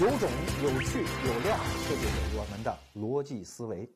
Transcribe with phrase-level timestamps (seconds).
[0.00, 0.30] 有种、
[0.62, 3.86] 有趣、有料，这就是我们的逻辑思维。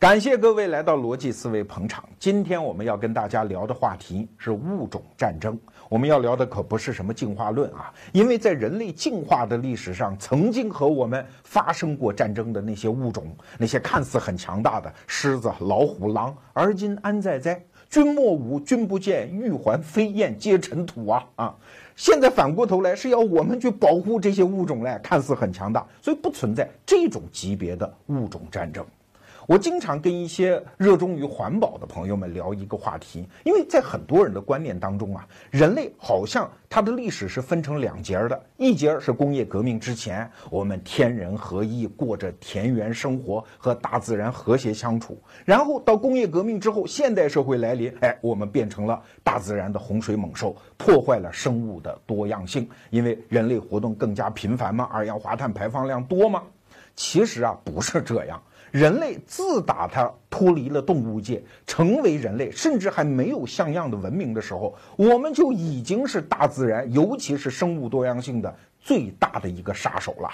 [0.00, 2.02] 感谢各位来到逻辑思维捧场。
[2.18, 5.56] 今天我们要跟大家聊的话题是物种战争。
[5.88, 17.64] 我们要聊的可不是什么进化论啊，因为在人类进化的历史上，曾经和我们发生过战争的那些物种，那些看似很强大的狮子、老虎、狼，而今安在哉？
[17.88, 21.56] 君莫舞，君不见，玉环飞燕皆尘土啊啊！
[22.00, 28.82] 现在反过头来是要我们去保护这些物种嘞，看似很强大，所以不存在这种级别的物种战争。
[29.50, 56.44] 我经常跟一些热衷于环保的朋友们聊一个话题，因为在很多人的观念当中啊，人类好像它的历史是分成两节的，一节是工业革命之前，我们天人合一，过着田园生活，和大自然和谐相处；然后到工业革命之后，现代社会来临，哎，我们变成了大自然的洪水猛兽，破坏了生物的多样性，因为人类活动更加频繁嘛，二氧化碳排放量多吗？
[56.94, 58.40] 其实啊，不是这样。
[58.70, 70.30] 人类自打它脱离了动物界，成为人类，甚至还没有像样的文明的时候，我们就已经是大自然，尤其是生物多样性的最大的一个杀手了。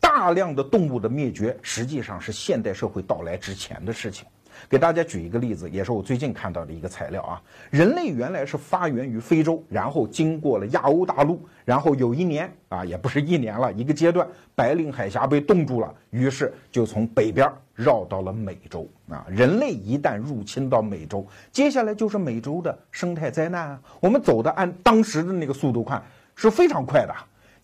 [0.00, 4.26] 大量的动物的灭绝，实际上是现代社会到来之前的事情。
[4.68, 7.40] 给大家举一个例子，也是我最近看到的一个材料啊。
[7.70, 19.24] 人类原来是发源于非洲，然后经过了亚欧大陆，然后有一年啊，也不是一年了，一个阶段，白令海峡被冻住了，于是就从北边绕到了美洲啊。
[19.30, 23.80] 人类一旦入侵到美洲，接下来就是美洲的生态灾难啊。
[24.00, 26.02] 我们走的按当时的那个速度看，
[26.34, 27.14] 是非常快的。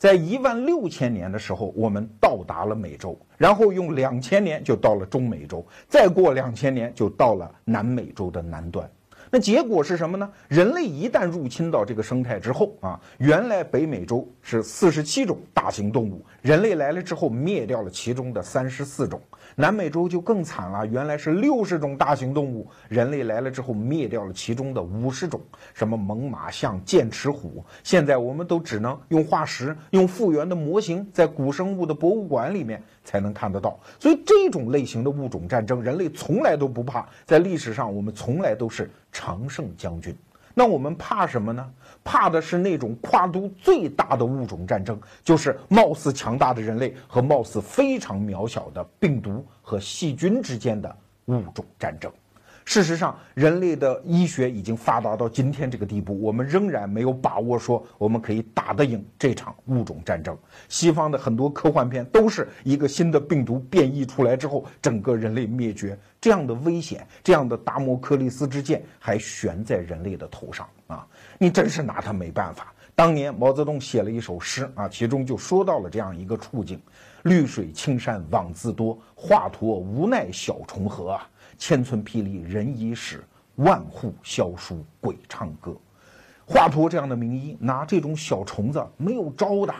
[0.04, 8.86] 在一万六千年的时候，我们到达了美洲，然后用两千年就到了中美洲，再过两千年就到了南美洲的南端。
[9.34, 10.30] 那结果是什么呢？
[10.46, 19.20] 人类一旦入侵到这个生态之后啊，原来北美洲是四十七种大型动物，人类来了之后灭掉了其中的三十四种。
[19.56, 25.40] 南美洲就更惨了，原来是六十种大型动物，人类来了之后灭掉了其中的五十种，
[25.74, 33.80] 什么猛犸象、剑齿虎，现在我们都只能用化石、用复原的模型，在古生物的博物馆里面才能看得到。
[33.98, 40.14] 所以这种类型的物种战争，人类从来都不怕，在历史上我们从来都是常胜将军。
[40.52, 41.72] 那我们怕什么呢？
[42.04, 52.12] 怕的是那种跨度最大的物种战争，就是貌似强大的人类和貌似非常渺小的病毒和细菌之间的物种战争。
[52.64, 60.36] 事实上，人类的医学已经发达到今天这个地步，我们仍然没有把握说我们可以打得赢这场物种战争。
[60.68, 71.06] 西方的很多科幻片都是一个新的病毒变异出来之后，整个人类灭绝这样的危险，这样的达摩克利斯之剑还悬在人类的头上啊！
[71.38, 72.72] 你真是拿他没办法。
[72.96, 76.80] 当年毛泽东写了一首诗啊，其中就说到了这样一个处境：
[77.24, 81.28] 绿水青山枉自多，华佗无奈小虫何啊！
[81.58, 83.22] 千村霹雳人已死，
[83.56, 85.76] 万户萧疏鬼唱歌。
[86.46, 89.74] 华佗这样的名医，拿这种小虫子没有招的。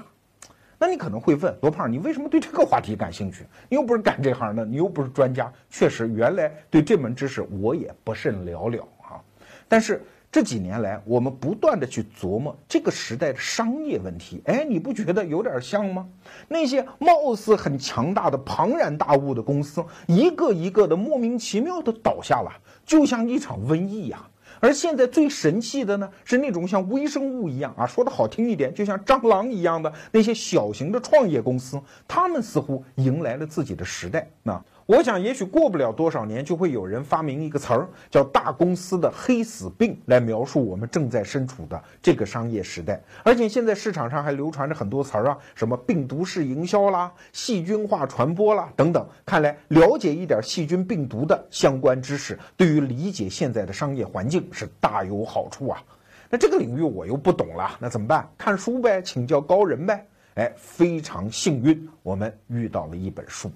[0.78, 3.46] 那你可能会问罗胖，你为什么对这个话题感兴趣？
[3.68, 5.52] 你又不是干这行的，你又不是专家。
[5.70, 9.20] 确实，原来对这门知识我也不甚了了啊。
[9.68, 10.02] 但是。
[10.34, 14.43] 这几年来，我们不断的去琢磨这个时代的商业问题。
[14.47, 16.09] 哎，你不觉得有点像吗？
[16.49, 22.50] 那些貌似很强大的庞然大物的公司，一个一个的莫名其妙的倒下了，
[22.84, 24.28] 就像一场瘟疫呀。
[24.59, 34.65] 而现在最神奇的呢，是那种像微生物一样啊，说的好听一点，就像蟑螂一样的那些小型的创业公司，他们似乎迎来了自己的时代啊。
[34.87, 43.00] 我想，也许过不了多少年，就会有人发明一个词儿，叫“大公司的黑死病”，来描述我们正在身处的这个商业时代。
[43.22, 49.09] 而且现在市场上还流传着很多词儿啊，什么病毒式营销啦、细菌化传播啦等等。
[49.25, 55.83] 看来，了解一点细菌、病毒的相关知识，对于理解现在的商业环境是大有好处啊。
[56.28, 58.28] 那这个领域我又不懂了，那怎么办？
[58.37, 60.07] 看书呗，请教高人呗。
[60.34, 63.51] 哎，非常幸运，我们遇到了一本书。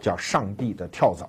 [0.00, 1.24] 叫《上帝的跳蚤》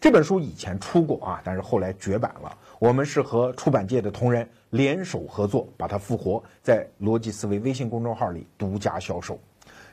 [0.00, 2.58] 这本书以前出过啊，但是后来绝版了。
[2.78, 9.38] 我们是和出版界的同仁联手合作，把它复活在逻辑思维微信公众号里独家销售。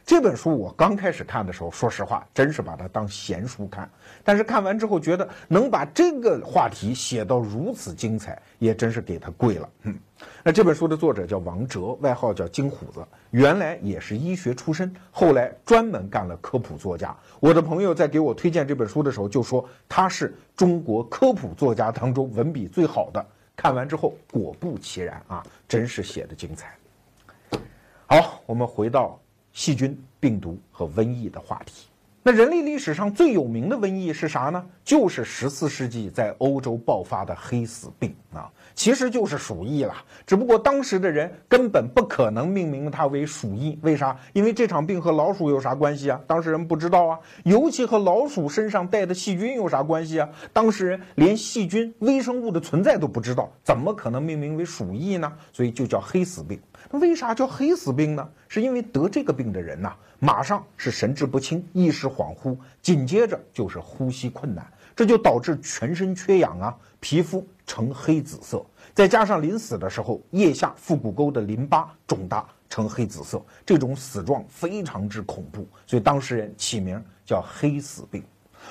[0.05, 3.89] 这本书我刚开始看的时候，说实话，真是把它当闲书看。
[4.21, 9.69] 但是看完之后，觉得能把这个话题写到如此精彩，也真是给他跪了。
[9.83, 9.97] 嗯，
[10.44, 17.15] 那这本书的作者叫王哲，外号叫金虎子，原来也是医学出身，后来专门干了科普作家。
[17.39, 23.25] 我的朋友在给我推荐这本书的时候，就说他是中国科普作家当中文笔最好的。
[23.56, 26.75] 看完之后，果不其然啊，真是写的精彩。
[28.06, 29.17] 好，我们回到。
[29.53, 31.88] 细菌、病毒和瘟疫的话题。
[32.25, 34.65] 那人类历史上最有名的瘟疫是啥呢？
[34.81, 39.94] 就是十四世纪在欧洲爆发的黑死病啊，其实就是鼠疫了。
[40.25, 44.17] 只不过当时的人根本不可能命名它为鼠疫，为啥？
[44.31, 46.21] 因为这场病和老鼠有啥关系啊？
[46.25, 47.19] 当事人不知道啊。
[47.44, 50.29] 尤其和老鼠身上带的细菌有啥关系啊？
[50.53, 55.29] 当事人连细菌、微生物的存在都不知道，怎么可能命名为鼠疫呢？
[55.51, 56.57] 所以就叫黑死病。
[56.91, 58.30] 那为啥叫黑死病呢？
[58.47, 64.65] 是因为得这个病的人呐，马上是神志不清、意识恍惚，紧接着就是呼吸困难，
[64.95, 68.63] 这就导致全身缺氧啊，皮肤呈黑紫色，
[68.94, 78.24] 再加上临死的时候腋下腹股沟的淋巴肿大呈黑紫色，这种死状非常之恐怖，所以当事人起名叫黑死病。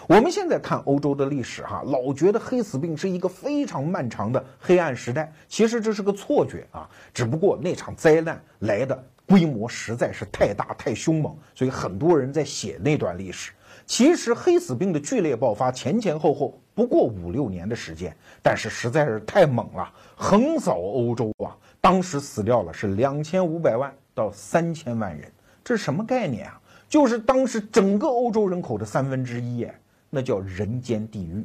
[0.08, 6.88] 我们现在看欧洲的历史，哈，老觉得黑死病是一个非常漫长的黑暗时代，其实这是个错觉啊。
[7.14, 13.52] 只不过那场灾难来的规模实在是太大太凶猛，所以很多人在写那段历史。
[13.86, 21.56] 其实黑死病的剧烈爆发前前后后不过五六年的时间，但是实在是太猛了，横扫欧洲啊！
[21.80, 25.30] 当时死掉了是两千五百万到三千万人，
[25.64, 26.60] 这是什么概念啊？
[26.88, 29.74] 就是当时整个欧洲人口的三分之一，哎。
[30.14, 31.42] 那叫人间地狱。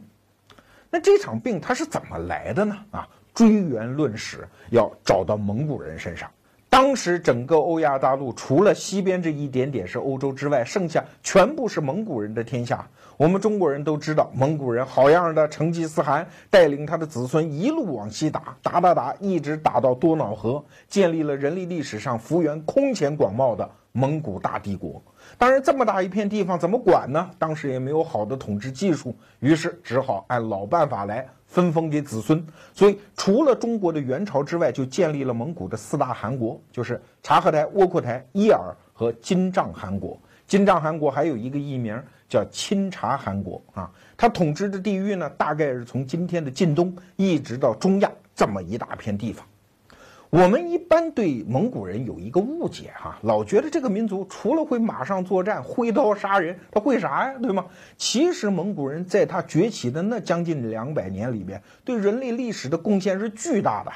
[0.90, 2.78] 那这场病它是怎么来的呢？
[2.92, 6.30] 啊，追源论史，要找到蒙古人身上。
[6.70, 12.88] 当时整个欧亚大陆，除了西边这一点点是欧洲之外，剩下全部是蒙古人的天下。
[13.16, 25.02] 我们中国人都知道，蒙古人好样的，成吉思汗带领他的子孙一路往西打，打打打，一直打到多瑙河，建立了人类历史上幅员空前广袤的蒙古大帝国。
[25.38, 27.30] 当然，这么大一片地方怎么管呢？
[27.40, 32.46] 当时也没有好的统治技术，于是只好按老办法来分封给子孙。
[32.74, 40.20] 所以，除了中国的元朝之外，就建立了蒙古的四大汗国，就是察合台、窝阔台、伊尔和金帐汗国。
[40.46, 42.00] 金帐汗国还有一个艺名
[42.30, 43.92] 叫钦察汗国啊。
[44.16, 49.46] 它统治的地域呢，大概是从今天的晋东一直到中亚这么一大片地方。
[50.30, 57.40] 我们一般对蒙古人有一个误解哈，老觉得这个民族除了会马上作战、挥刀杀人，他会啥呀？
[57.42, 57.66] 对吗？
[57.96, 63.92] 其实蒙古人在他崛起的那将近两百年里边，对人类历史的贡献是巨大的。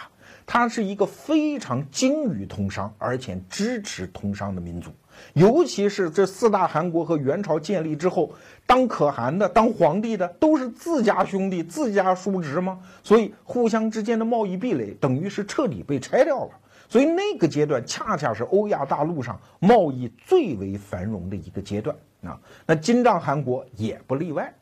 [0.48, 4.92] 他是一个非常精于通商，而且支持通商的民族。
[5.33, 8.33] 尤其是这四大汗国和元朝建立之后，
[8.71, 12.79] 当可汗的、当皇帝的都是自家兄弟、自家叔侄吗？
[13.03, 16.51] 所以互相之间的贸易壁垒等于是彻底被拆掉了。
[16.88, 22.39] 所以那个阶段恰恰是欧亚大陆上贸易最为繁荣的一个阶段啊。
[22.65, 24.53] 那金帐汗国也不例外。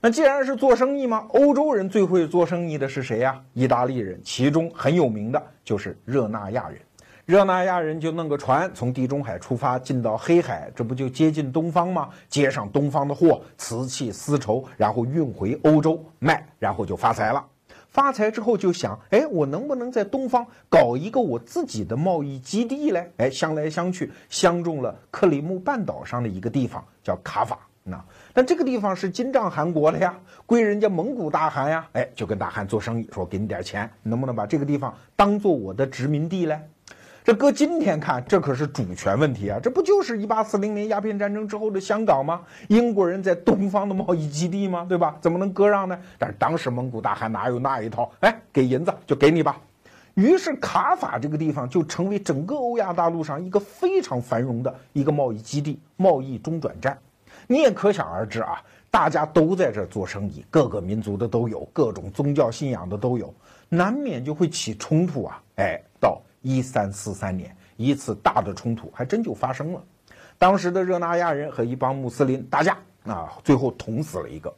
[0.00, 3.38] 那既然是做生意嘛，欧洲人最会做生意的是谁呀？
[3.52, 6.80] 意大利人，其中很有名的就是热那亚人。
[7.28, 12.08] 热那亚人就弄个船从地中海出发，进到黑海，这不就接近东方吗？
[12.26, 17.44] 接上东方的货，瓷器、丝绸，然后运回欧洲卖，然后就发财了。
[17.90, 23.12] 发财之后就想，哎，我能不能在东方搞一个我自己的贸易基地嘞？
[23.18, 27.58] 哎，相来相去，相中了克里木半岛上的一个地方，叫卡法。
[27.82, 28.02] 那，
[28.32, 31.86] 但这个地方是金帐汗国的呀，归人家蒙古大汗呀。
[31.92, 36.58] 哎，就跟大汗做生意，说给你点钱，能不能把这个地方当做我的殖民地嘞？
[37.28, 39.60] 这搁今天看，这可是主权问题啊！
[39.62, 42.40] 这不就是一八四零年鸦片战争之后的香港吗？
[42.68, 44.86] 英国人在东方的贸易基地吗？
[44.88, 45.14] 对吧？
[45.20, 45.98] 怎么能割让呢？
[46.16, 48.10] 但是当时蒙古大汗哪有那一套？
[48.20, 49.60] 哎，给银子就给你吧。
[50.14, 56.96] 于是卡法这个地方就成为整个欧亚大陆上一个非常繁荣的一个贸易基地、贸易中转站。
[57.46, 58.58] 你也可想而知啊，
[58.90, 63.34] 大家都在这做生意，各个民族的都有，各种宗教信仰的都有，
[63.68, 65.42] 难免就会起冲突啊！
[65.56, 66.18] 哎，到。
[66.48, 69.84] 一三四三年，一次大的冲突还真就发生了。
[70.38, 74.50] 当时的热那亚人和一帮穆斯林打架啊，最后捅死了一个。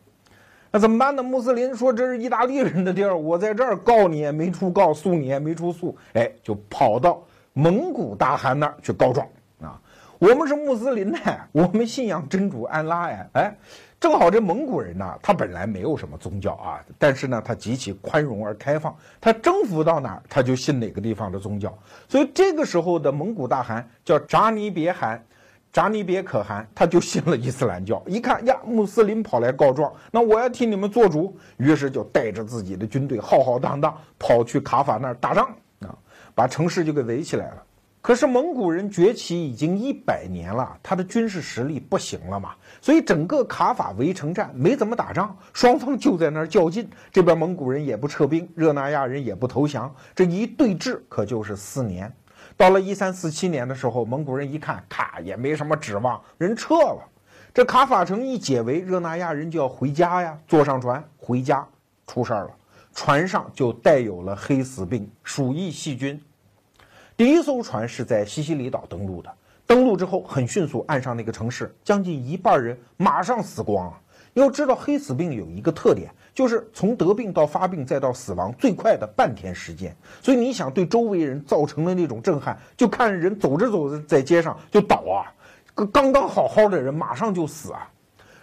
[0.71, 1.21] 那怎么办呢？
[1.21, 7.21] 穆斯林说：“这是意大利人的地儿，我在这儿告你也没处告，诉你也没处诉。”哎，就跑到
[7.55, 9.27] 蒙古大汗那儿去告状
[9.61, 9.81] 啊。
[10.21, 11.19] 我们是穆斯林呢，
[11.51, 13.27] 我们信仰真主安拉呀。
[13.33, 13.57] 哎。
[14.01, 21.79] 正好这蒙古人呢，他本来没有什么宗教啊，但是呢，他极其宽容而开放，他征服到哪儿，他就信哪个地方的宗教。
[22.09, 25.23] 所以这个时候的蒙古大汗叫扎尼别汗，
[25.71, 28.03] 扎尼别可汗，他就信了伊斯兰教。
[28.07, 35.93] 一看呀，穆斯林跑来告状，那我要替你们做主，于是就带着自己的军队浩浩荡荡跑去卡法那儿打仗啊，
[36.35, 37.63] 把城市就给围起来了。
[38.03, 46.89] 可是蒙古人崛起已经一百年了，他的军事实力不行了嘛，所以整个卡法围城战没怎么打仗，双方就在那儿较劲。
[47.13, 52.11] 这边蒙古人也不撤兵，热那亚人也不投降，这一对峙可就是四年。
[52.57, 57.07] 到了一三四七年的时候，蒙古人一看，咔也没什么指望，人撤了。
[57.53, 61.67] 这卡法城一解围，热那亚人就要回家呀，坐上船回家，
[62.07, 62.51] 出事儿了，
[62.95, 66.19] 船上就带有了黑死病、鼠疫细菌。
[67.21, 69.31] 第一艘船是在西西里岛登陆的，
[69.67, 74.01] 登陆之后很迅速，岸上那个城市将近一半人马上死光啊。
[74.33, 79.95] 要知道，黑死病有一个特点，就是从得病到发病再到死亡最快的半天时间。
[80.23, 85.29] 所以你想对周围人造成的那种震撼，就看人走着走着在街上就倒啊。
[85.93, 87.87] 刚刚好好的人马上就死啊！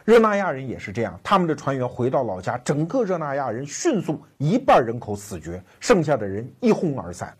[0.06, 7.36] 热那亚人也是这样，他们的船员回到老家，整个热那亚人迅速一半人口死绝，剩下的人一哄而散。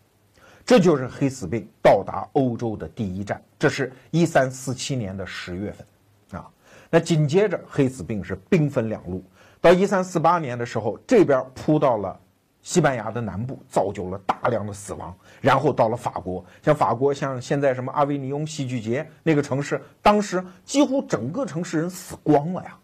[0.68, 6.46] 这就是黑死病到达欧洲的第一站，这是一三四七年的十月份，啊，
[6.90, 9.24] 那紧接着黑死病是兵分两路，
[9.62, 12.20] 到一三四八年的时候，这边扑到了。
[12.60, 22.76] 西班牙的南部造就了大量的死亡，然后到了法国，像法国，像现在什么阿维尼翁戏剧节那个城市，当时几乎整个城市人死光了呀。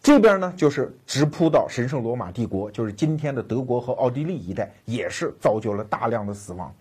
[0.00, 6.72] 这边呢，就是直扑到神圣罗马帝国，就是今天的德国和奥地利一带，也是造就了大量的死亡。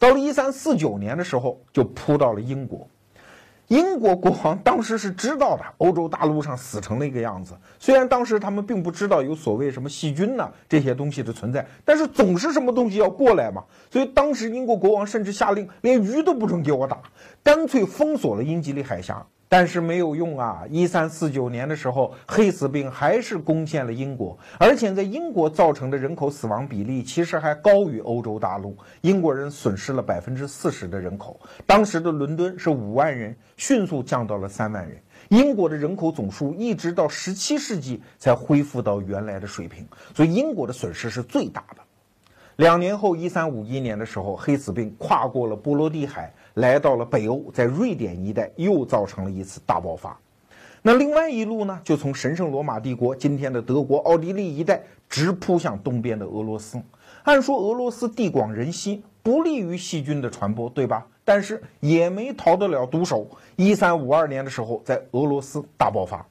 [0.00, 2.88] 到了一三四九年的时候，就扑到了英国。
[3.68, 7.54] 英国国王当时是知道的，欧洲大陆上死成了一个样子。
[7.78, 13.62] 虽然当时他们并不知道有所谓什么细菌呐这些东西的存在，但是总是什么东西要过来嘛。
[13.90, 17.00] 所以当时英国国王甚至下令，连鱼都不准给我打，
[17.44, 19.24] 干脆封锁了英吉利海峡。
[19.52, 20.62] 但是没有用啊！
[20.70, 28.76] 一三四九年的时候，黑死病还是攻陷了英国，而且在英国造成的人口死亡比例其实还高于欧洲大陆。
[29.00, 34.96] 英国人损失了百分之四十的人口，当时的伦敦是五万人，迅速降到了三万人。
[35.30, 41.82] 英国的人口总数一直到十七世纪才恢复到原来的水平，所以英国的损失是最大的。
[42.56, 46.30] 两年后，一三五一年的时候，黑死病跨过了波罗的海，
[46.60, 50.16] 来到了北欧，在瑞典一带又造成了一次大爆发。
[50.82, 56.80] 那另外一路呢，就从神圣罗马帝国今天的德国、奥地利一带，直扑向东边的俄罗斯。
[57.24, 61.06] 按说俄罗斯地广人稀，不利于细菌的传播，对吧？
[61.24, 63.26] 但是也没逃得了毒手。
[63.56, 66.26] 一三五二年的时候，在俄罗斯大爆发。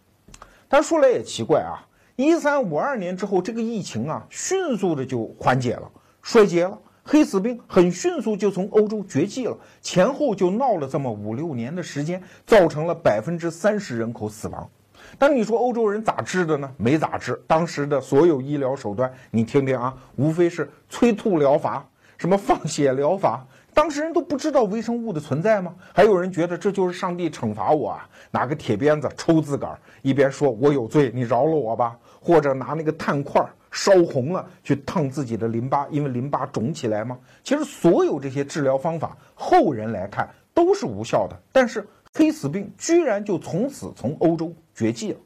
[0.67, 5.89] 但说来也奇怪啊，一三五二年之后，这个疫情啊，迅速的就缓解了。
[6.21, 14.69] 衰竭了，黑死病很迅速就从欧洲绝迹了，前后就闹了这么五六年的时间，造成了百分之三十人口死亡。
[15.17, 16.71] 但你说欧洲人咋治的呢？
[16.77, 21.83] 没咋治，当时的所有医疗手段，你听听啊，无非是催吐疗法、
[22.17, 23.43] 什么放血疗法。
[23.73, 25.73] 当时人都不知道微生物的存在吗？
[25.93, 33.49] 还有人觉得这就是上帝惩罚我啊，拿个铁鞭子抽自个儿，一边说我有罪，你饶了我吧，或者拿那个炭块儿。
[33.71, 37.17] 烧红了去烫自己的淋巴，因为淋巴肿起来吗？
[37.43, 41.39] 其实所有这些治疗方法，后人来看都是无效的。
[41.51, 45.19] 但是黑死病居然就从此从欧洲绝迹了。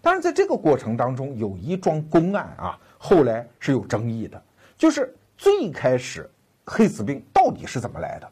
[0.00, 4.42] 当然，在这个过程当中，有一桩公案啊，后来是有争议的，
[4.76, 6.28] 就是最开始
[6.64, 8.28] 黑死病到底是怎么来的？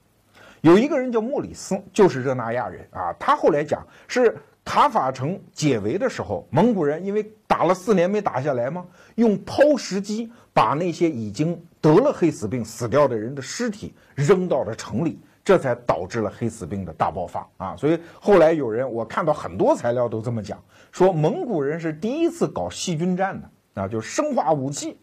[0.63, 4.37] 有一个人叫莫里斯，就是热那亚人啊，他后来讲是。
[4.69, 8.85] 卡法城解围的时候，蒙古人因为打了四年没打下来吗？
[9.15, 17.75] 用抛石机把那些已经得了黑死病死掉的人的尸体扔到了城里，这才导致了黑死病的大爆发啊！
[17.79, 24.99] 所以后来有人，我看到很多材料都这么讲，说蒙古人是第一次搞细菌战的啊，就是生化武器。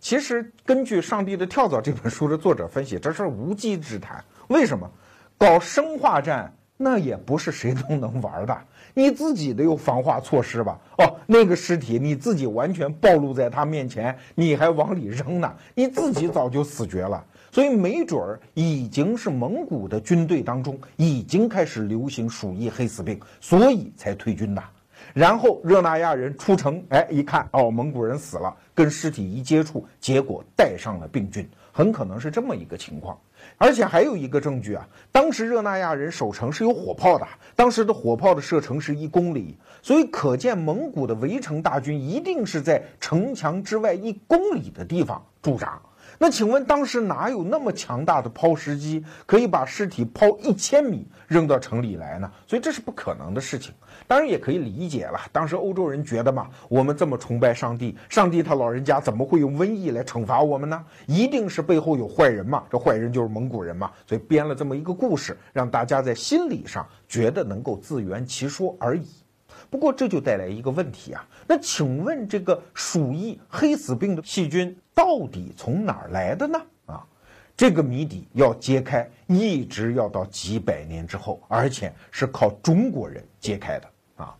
[0.00, 4.24] 其实根据《上帝的跳蚤》这本书的作者分析，这是无稽之谈。
[4.48, 4.90] 为什么
[5.36, 6.50] 搞生化战？
[6.76, 8.56] 那也不是谁都能玩的。
[8.94, 10.78] 你自己得有防化措施吧？
[10.98, 17.24] 哦，那个尸体你自己完全暴露在他面前，你还往里扔呢，你自己早就死绝了。
[17.52, 24.62] 所以没准儿已经是蒙古的军队当中已经开始流行鼠疫、黑死病，所以才退军的。
[25.14, 33.18] 然后热那亚人出城，哎，一看哦，蒙古人死了，跟尸体一接触，结果带上了病菌，很可能是这么一个情况。
[33.58, 45.80] 而且还有一个证据啊，当时热那亚人守城是有火炮的，当时的火炮的射程是一公里，所以可见蒙古的围城大军一定是在城墙之外一公里的地方驻扎。
[46.18, 52.30] 那请问当时哪有那么强大的抛石机，可以把尸体抛一千米扔到城里来呢？
[52.46, 53.74] 所以这是不可能的事情。
[54.06, 60.84] 当然也可以理解了，当时欧洲人觉得嘛，我们这么崇拜上帝，上帝他老人家怎么会用瘟疫来惩罚我们呢？
[61.06, 69.06] 一定是背后有坏人嘛，这坏人就是蒙古人嘛，所以编了这么一个故事，让大家在心理上觉得能够自圆其说而已。
[69.70, 76.60] 不过这就带来一个问题啊，那请问这个鼠疫、黑死病的细菌到底从哪儿来的呢？
[76.86, 77.04] 啊，
[77.56, 84.36] 这个谜底要揭开，一直要到几百年之后，而且是靠中国人揭开的啊！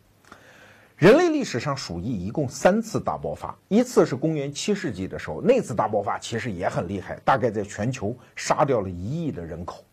[0.97, 9.85] 人类历史上鼠疫一共三次大爆发，一次是公元七世纪的时候，那次大爆发其实也很厉害，大概在全球杀掉了一亿的人口。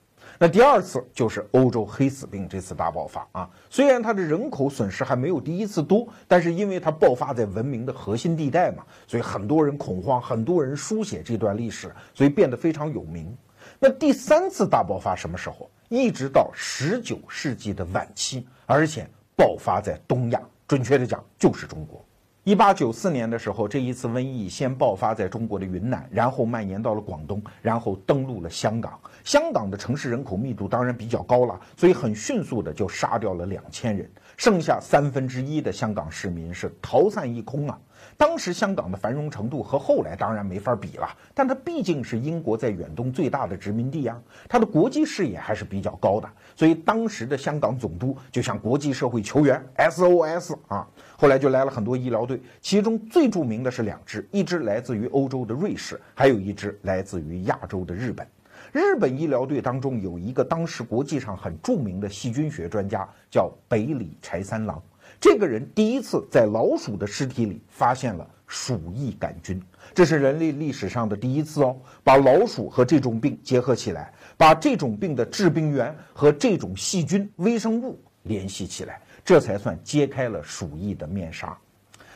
[0.44, 13.34] 那第二次就是欧洲黑死病这次大爆发啊，虽然它的人口损失还没有第一次多，但是因为它爆发在文明的核心地带嘛，所以很多人恐慌，很多人书写这段历史，所以变得非常有名。
[13.80, 15.72] 那第三次大爆发什么时候？
[15.88, 19.08] 一直到十九世纪的晚期，而且
[19.38, 22.04] 爆发在东亚，准确的讲就是中国。
[22.46, 29.00] 一八九四年的时候，这一次瘟疫先爆发在中国的云南，然后蔓延到了广东，然后登陆了香港。
[29.24, 37.80] 香港的城市人口密度当然比较高了，所以很迅速的就杀掉了两千人，剩下三分之一的香港市民是逃散一空啊。
[38.18, 50.88] 当时香港的繁荣程度和后来当然没法比了，但它毕竟是英国在远东最大的殖民地啊，它的国际视野还是比较高的，所以当时的香港总督就向国际社会求援，SOS 啊。
[51.16, 58.28] 后来就来了很多医疗队，其中最著名的是两支，一支来自于欧洲的瑞士，还有一支来自于亚洲的日本。
[58.72, 64.82] 日本医疗队当中有一个当时国际上很著名的细菌学专家，叫北里柴三郎。
[65.24, 69.63] 这个人第一次在老鼠的尸体里发现了鼠疫杆菌，
[69.96, 79.01] 这是人类历史上的第一次哦，把老鼠和这种病结合起来，把这种病的致病源和这种细菌微生物联系起来。
[79.24, 81.58] 这才算揭开了鼠疫的面纱。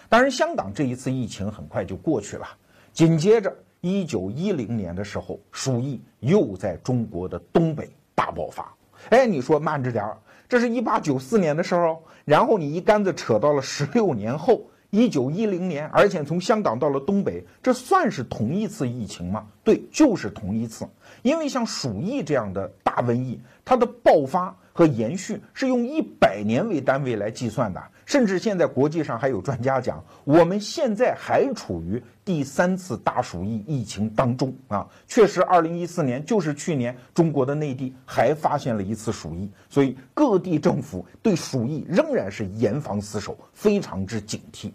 [0.10, 2.46] 当然，香港这一次疫情很快就过去了。
[2.92, 8.70] 紧接着，一九一零年的时候，鼠疫又在中国的东北大爆发。
[9.12, 10.18] 哎，你说慢着点儿，
[10.50, 19.48] 这是一八九四年的时候，然后你一竿子扯到了十六年后，一九一零年，而且从香港到了东北，这算是同一次疫情吗？
[19.64, 20.86] 对，就是同一次。
[21.22, 24.54] 因为像鼠疫这样的大瘟疫，它的爆发。
[24.78, 34.88] 和延续是用一百年为单位来计算的，甚至现在国际上还有专家讲，我们现在还处于第三次大鼠疫疫情当中啊！
[35.08, 44.70] 确实，二零一四年就是去年，中国的内地还发现了一次鼠疫，所以各地政府对鼠疫仍然是严防死守，非常之警惕。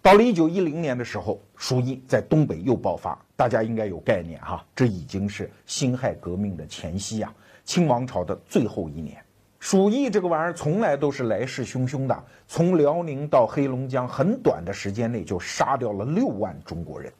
[0.00, 7.34] 到了一九一零年的时候，鼠疫在东北又爆发，大家应该有概念哈，这已经是辛亥革命的前夕呀。
[7.66, 9.20] 清王朝的最后一年，
[9.58, 12.24] 鼠疫这个玩意儿从来都是来势汹汹的。
[12.46, 17.12] 从辽宁到黑龙江，很短的时间内就杀掉了六万中国人。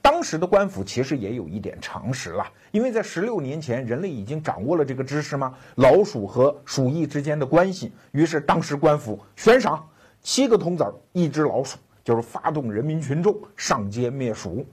[0.00, 5.54] 当时的官府其实也有一点常识了，因为在十六年前，人类已经掌握了这个知识吗？
[5.74, 7.92] 老鼠和鼠疫之间的关系。
[8.12, 9.86] 于是当时官府悬赏
[10.22, 14.64] 七个铜子儿一只老鼠，就是发动人民群众上街灭鼠。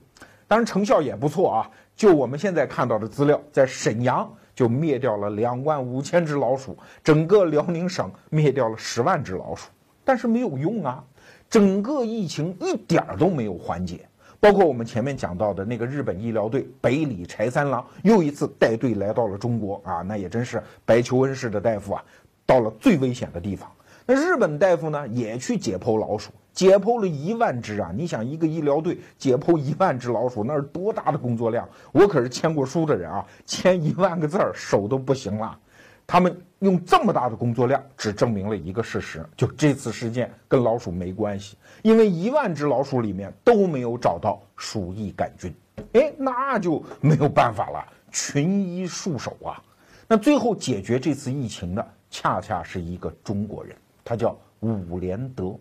[0.46, 1.70] 当然成效也不错啊。
[1.94, 4.26] 就我们现在看到的资料，在沈阳。
[4.58, 9.68] 就灭掉了两万五千只老鼠，整个辽宁省灭掉了十万只老鼠，
[10.04, 11.04] 但是没有用啊，
[11.48, 14.00] 整个疫情一点儿都没有缓解。
[14.40, 22.04] 包括我们前面讲到的那个日本医疗队北里柴三郎，又一次带队来到了中国啊，那也真是白求恩式的大夫啊，
[22.44, 23.70] 到了最危险的地方。
[24.06, 26.32] 那日本大夫呢，也去解剖老鼠。
[26.58, 27.92] 解剖了一万只啊！
[27.94, 31.68] 你想，一个医疗队解剖一万只老鼠，那是多大的工作量？
[31.92, 35.56] 我可是签过书的人啊，签一万个字儿手都不行了。
[36.04, 45.54] 他们用这么大的工作量，只证明了一个事实：就这次事件跟老鼠没关系，因为一万只老鼠里面都没有找到鼠疫杆菌。
[45.92, 49.62] 哎，那就没有办法了，群医束手啊！
[50.08, 55.56] 那最后解决这次疫情的，恰恰是一个中国人，他叫伍连德。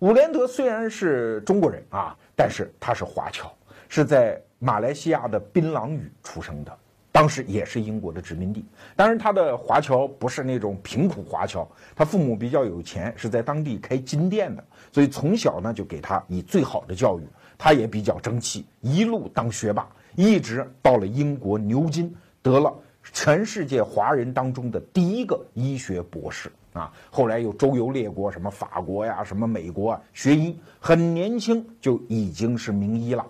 [0.00, 3.52] 伍连德虽然是中国人啊，但是他是华侨，
[3.86, 6.74] 是在马来西亚的槟榔屿出生的，
[7.12, 8.64] 当时也是英国的殖民地。
[8.96, 17.22] 当然，他的华侨不是那种贫苦华侨，他父母比较有钱，是在当地开金店的，所以从小呢就给他以最好的教育。
[17.58, 19.86] 他也比较争气，一路当学霸，
[20.16, 22.74] 一直到了英国牛津，得了
[23.12, 26.50] 全世界华人当中的第一个医学博士。
[26.72, 33.26] 啊，后来又周游列国，什么法国呀，什么美国啊，学医，很年轻就已经是名医了。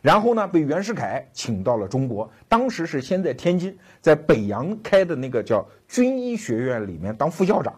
[0.00, 7.72] 然后呢，被袁世凯请到了中国，当时是先在天津，在北洋开的那个叫军医学院里面当副校长。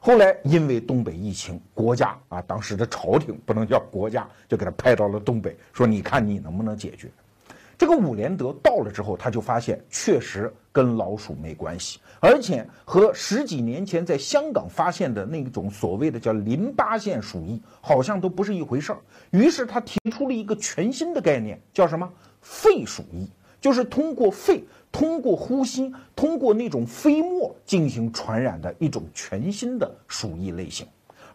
[0.00, 7.08] 后来因为东北疫情，国家啊，当时的朝廷不能叫国家，就给他派到了东北，说你看你能不能解决。
[7.76, 18.98] 这个伍连德到了之后，他就发现确实跟老鼠没关系，而且和十几年前在香港发现的那种所谓的叫淋巴腺鼠疫好像都不是一回事儿。
[19.30, 23.28] 于是他提出了一个全新的概念，叫什么肺鼠疫？
[23.60, 30.86] 就是通过肺、通过呼吸、通过那种飞沫进行传染的一种全新的鼠疫类型。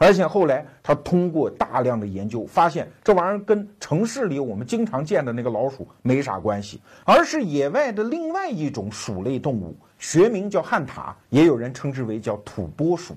[0.04, 13.16] 而且后来他通过大量的研究，发现这玩意儿跟城市里我们经常见的那个老鼠没啥关系，而是野外的另外一种鼠类动物，学名叫旱獭，也有人称之为叫土拨鼠。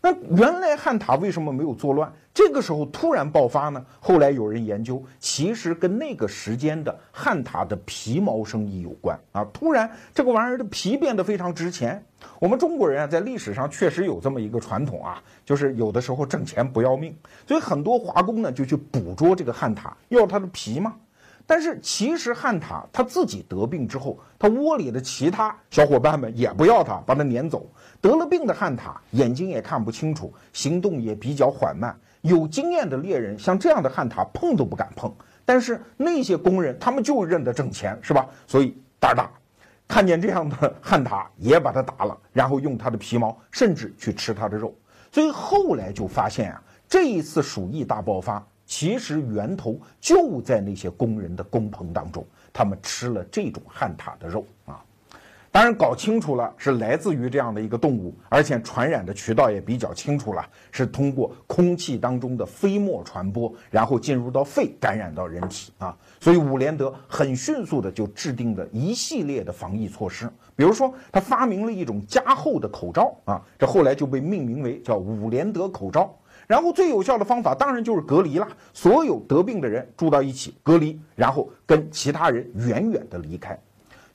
[0.00, 2.12] 那原来旱獭为什么没有作乱？
[2.32, 3.84] 这个时候突然爆发呢？
[3.98, 9.44] 后来有人研究，其实跟那个时间的旱獭的皮毛生意有关啊。
[9.52, 12.04] 突然这个玩意儿的皮变得非常值钱。
[12.40, 20.94] 我们中国人啊，在历史上确实有这么一个传统啊，就是有的时候挣钱不要命，所以很多华工呢就去捕捉这个旱獭，要它的皮嘛。
[21.50, 27.66] 但是其实旱獭它自己得病之后，它窝里的其他小伙伴们也不要它，把它撵走。
[28.02, 31.98] 得了病的旱獭眼睛也看不清楚，行动也比较缓慢。
[32.20, 35.10] 有经验的猎人像这样的旱獭碰都不敢碰。
[35.46, 38.28] 但是那些工人他们就认得挣钱，是吧？
[38.46, 39.30] 所以胆大，
[39.88, 44.76] 看见这样的旱獭也把它打了，然后用它的皮毛，甚至去吃它的肉。
[45.10, 48.46] 所以后来就发现啊，这一次鼠疫大爆发。
[48.68, 54.84] 其实源头就在那些工人的工棚当中，他们吃了这种旱獭的肉啊。
[55.50, 65.96] 当然，搞清楚了是来自于这样的一个动物，而且传染的渠道也比较清楚了，是通过空气当中的飞沫传播，然后进入到肺，感染到人体啊。
[66.20, 76.14] 所以伍连德很迅速的就制定了一系列的防疫措施，比如说他发明了一种加厚的口罩啊，这后来就被命名为叫伍连德口罩。
[76.48, 83.56] 然后最有效的方法当然就是隔离了，所有得病的人住到一起隔离，然后跟其他人远远的离开，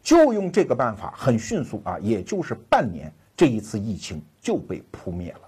[0.01, 5.41] 就用这个办法，很迅速啊，也就是半年，这一次疫情就被扑灭了。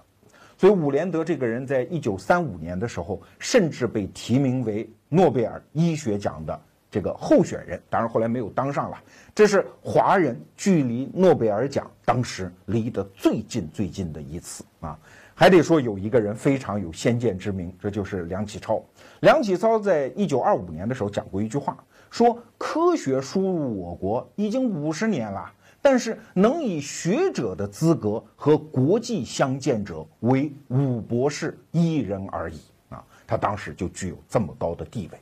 [0.56, 8.96] 所以伍连德这个人在一九三五年的时候，甚至被提名为诺贝尔医学奖的这个候选人，当然后来没有当上了。
[9.34, 14.96] 这是华人距离诺贝尔奖当时离得最近最近的一次啊。
[15.38, 18.82] 还得说有一个人非常有先见之明，这就是梁启超。
[19.20, 21.76] 梁启超在一九二五年的时候讲过一句话，
[22.10, 33.04] 说科学输入我国已经五十年了，但是能以学者的资格和国际相见者为武博士一人而已啊！
[33.26, 35.18] 他当时就具有这么高的地位。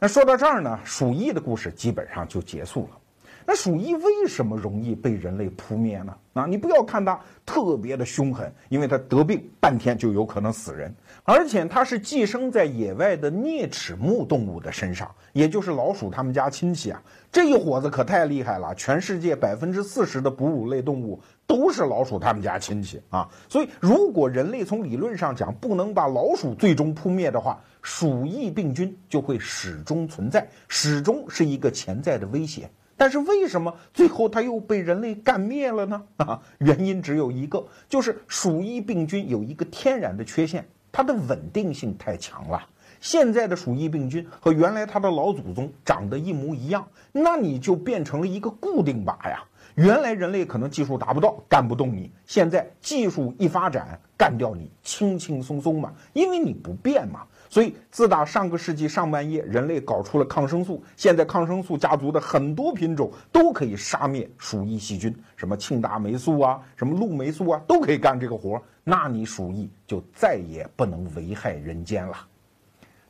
[0.00, 2.98] 那说到这儿呢，鼠疫的故事基本上就结束了。
[3.46, 6.14] 那鼠疫为什么容易被人类扑灭呢？
[6.32, 17.00] 啊，你不要看它特别的凶狠，因为它得病半天就有可能死人，而且它是寄生在野外的啮齿目动物的身上，也就是老鼠他们家亲戚啊。
[17.30, 23.28] 这一伙子可太厉害了，全世界百分之四十的哺乳类动物都是老鼠他们家亲戚啊。
[23.48, 32.68] 所以，如果人类从理论上讲不能把老鼠最终扑灭的话，鼠疫病菌就会始终存在，始终是一个潜在的威胁。
[32.96, 36.02] 但是为什么最后它又被人类干灭了呢？
[36.16, 42.66] 啊，原因只有一个，就是鼠疫病菌有一个天然的缺陷，它的稳定性太强了。
[43.00, 49.44] 现在的鼠疫病菌和原来它的老祖宗长得一模一样，那你就变成了一个固定靶呀。
[49.74, 57.26] 原来人类可能技术达不到，干不动你，现在技术一发展，干掉你轻轻松松嘛，因为你不变嘛。
[57.54, 72.16] 所以，自打上个世纪上半叶，人类搞出了抗生素，现在抗生素家族的很多品种都可以杀灭鼠疫细菌，什么庆大霉素啊，什么氯霉素啊，都可以干这个活儿那你鼠疫就再也不能危害人间了。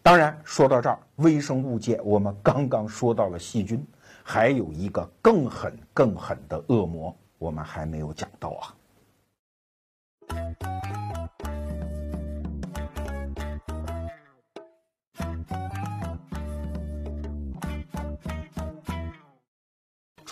[0.03, 3.83] 当然，说到这儿，微生物界我们刚刚说到了细菌，
[4.23, 8.77] 还有一个更狠、更狠的恶魔，我们还没有讲到啊。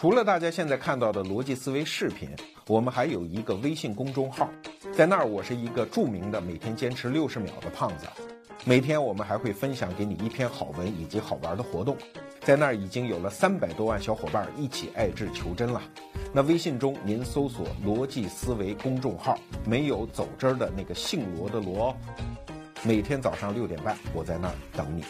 [0.02, 2.28] 除了大家现在看到的逻辑思维视频，
[2.66, 4.50] 我们还有一个微信公众号，
[4.92, 8.06] 在那儿我是一个著名的每天坚持六十秒的胖子。
[8.64, 11.96] 每天我们还会分享给你一篇好文以及好玩的活动，
[12.40, 15.80] 在那儿已经有了三百多万小伙伴一起爱智求真了。
[16.34, 21.96] 那微信中您搜索“逻辑思维”公众号，没有走之儿的那个姓罗的罗。
[22.82, 25.04] 每天早上六点半，我在那儿等你。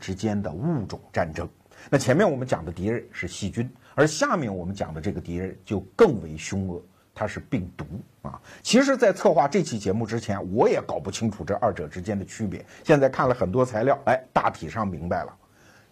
[0.00, 1.48] 之间的物种战争。
[1.90, 6.82] 那前面我们讲的敌人是细菌，而下面我们讲的这个敌人就更为凶恶，
[7.14, 7.84] 它是病毒
[8.22, 8.40] 啊。
[8.62, 12.64] 其实，在策划这期节目之前，我也搞不清楚这二者之间的区别。
[12.82, 15.36] 现在看了很多材料，哎，大体上明白了。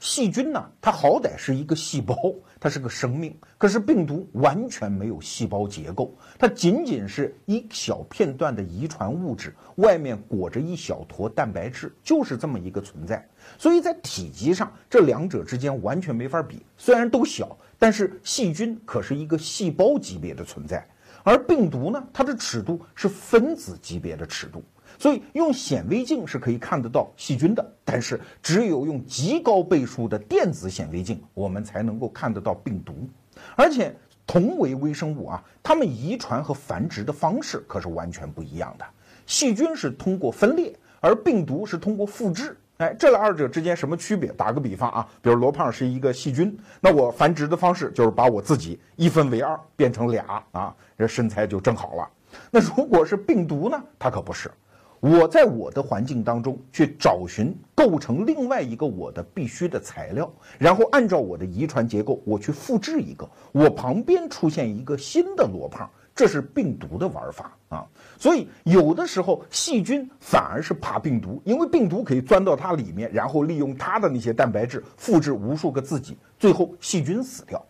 [0.03, 2.17] 细菌呢，它好歹是一个细胞，
[2.59, 3.39] 它是个生命。
[3.57, 13.25] 可是病毒完全没有细胞结构，它仅仅是一小片段的遗传物质，外面裹着一小坨蛋白质，就是这么一个存在。
[13.57, 16.67] 所以在体积上，这两者之间完全没法比。
[16.77, 20.85] 虽然都小，但是细菌可是一个细胞级别的存在，
[21.23, 24.65] 而病毒呢，它的尺度是分子级别的尺度。
[25.03, 32.95] 所以用显微镜是可以看得到细菌的，但是只有用极高倍数的电子显微镜，我们才能够看得到病毒。
[33.57, 33.93] 而且
[34.25, 38.85] 同为微生物啊，它们遗传和繁殖的方式可是完全不一样的。
[39.27, 42.57] 细菌是通过分裂，而病毒是通过复制。
[42.77, 44.31] 哎，这二者之间什么区别？
[44.35, 52.09] 打个比方啊，比如罗胖是一个细菌，那我繁殖的方式就是把我自己一分为二，变成俩啊，这身材就正好了。
[52.53, 53.83] 那如果是病毒呢？
[53.99, 54.49] 它可不是。
[55.03, 67.85] 我在我的环境当中去找寻构成另外一个我的必须的材料，然后按照我的遗传结构，我去复制一个，我旁边出现一个新的罗胖，这是病毒的玩法啊。
[68.17, 77.61] 所以有的时候细菌反而是怕病毒，因为病毒可以钻到它里面，然后利用它的那些蛋白质复制无数个自己，最后细菌死掉。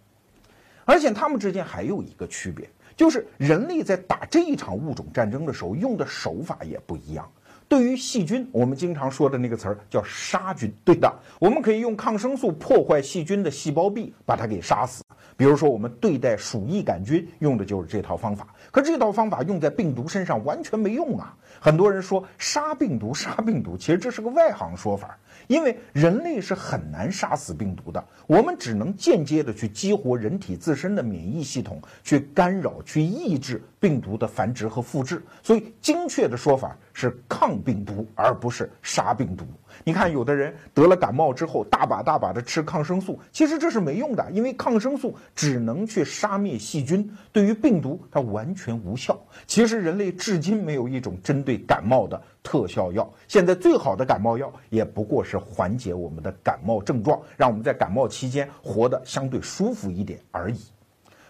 [0.84, 2.68] 而且它们之间还有一个区别。
[2.96, 7.30] 就是人类在打这一场物种战争的时候用的手法也不一样。
[7.68, 10.70] 对于细菌，我们经常说的那个词儿叫杀菌。
[10.84, 15.02] 对的，我们可以用抗生素破坏细菌的细胞壁，把它给杀死。
[15.38, 18.48] 比如说，我们对待鼠疫杆菌用的就是这套方法。
[18.70, 21.34] 可这套方法用在病毒身上完全没用啊！
[21.60, 25.18] 很多人说杀病毒，杀病毒，其实这是个外行说法。
[25.46, 35.22] 因为人类是很难杀死病毒的，我们只能间接的去激活人体自身的免疫系统，去干扰、去抑制病毒的繁殖和复制。
[35.42, 39.44] 所以，精确的说法是抗病毒，而不是杀病毒。
[39.84, 49.18] 你看，有的人得了感冒之后，大把大把的吃抗生素，其实这是没用的，因为抗生素只能去杀灭细菌，对于病毒它完全无效。
[49.46, 60.60] 其实人类至今没有一种针对感冒的特效药，现在最好的感冒药也不过是缓解我们的感冒症状，让我们在感冒期间活得相对舒服一点而已。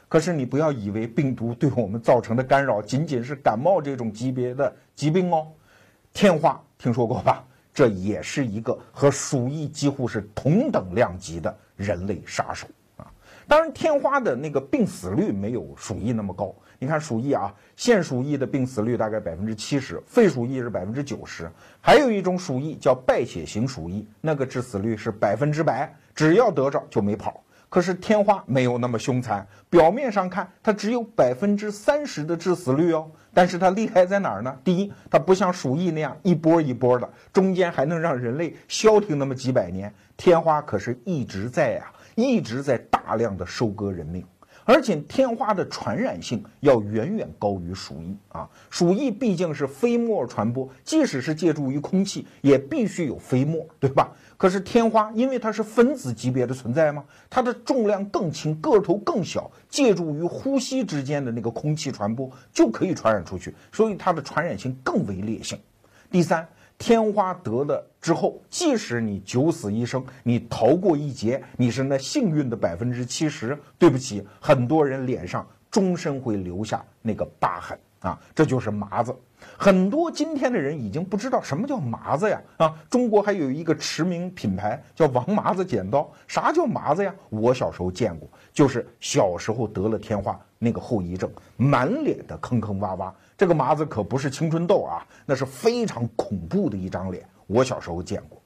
[0.09, 5.47] 可是你不要以为病毒对我们造成的干扰仅仅是感冒这种级别的疾病哦，
[6.13, 7.43] 天花听说过吧？
[7.75, 13.07] 这也是一个和鼠疫几乎是同等量级的人类杀手啊！
[13.49, 16.55] 当然，天花的那个病死率没有鼠疫那么高。
[16.79, 27.43] 你看鼠疫啊，腺鼠疫的病死率大概百分之七十，肺鼠疫是百分之九十，还有一种鼠疫叫败血型鼠疫，那个致死率是百分之百，只要得着就没跑。
[27.69, 33.11] 可是天花没有那么凶残，表面上看它只有百分之三十的致死率哦。
[33.35, 34.57] 但是它厉害在哪儿呢？
[34.63, 39.93] 第一，它不像鼠疫那样一波一波的，中间还能让人类消停那么几百年。
[40.17, 44.25] 天花可是一直在呀，一直在大量的收割人命。
[44.65, 48.49] 而且天花的传染性要远远高于鼠疫啊！
[48.71, 54.13] 鼠疫毕竟是飞沫传播，即使是借助于空气，也必须有飞沫，对吧？
[54.37, 65.59] 可是天花因为它是分子级别的存在嘛，它的重量更轻，个头更小，借助于呼吸之间的那个空气传播就可以传染出去，所以它的传染性更为烈性。
[66.11, 66.47] 第三。
[66.83, 73.57] 天花得了之后，即使你九死一生，你逃过一劫，你是那幸运的百分之七十。
[73.79, 79.15] 对不起，很多人脸上终身会留下那个疤痕啊，这就是麻子。
[79.57, 82.75] 很多今天的人已经不知道什么叫麻子呀啊！
[82.91, 87.15] 中国还有一个驰名品牌叫王麻子剪刀，啥叫麻子呀？
[87.29, 93.13] 我小时候见过，就是小时候得了天花那个后遗症，满脸的坑坑洼洼。
[93.43, 97.29] 这个麻子可不是青春痘啊，那是非常恐怖的一张脸。
[97.49, 98.41] 我小时候见过。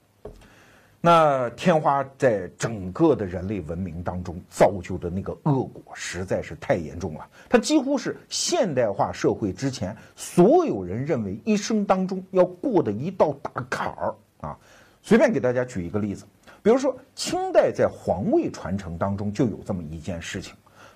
[0.99, 14.57] 那天花在整个的人类文明当中造就的那个恶果实在是太严重了，它几乎是现代化社会之前所有人认为一生当中要过的一道大坎儿啊。
[15.03, 16.25] 随便给大家举一个例子，
[16.63, 20.55] 比如说清代在皇位传承当中就有这么一件事情，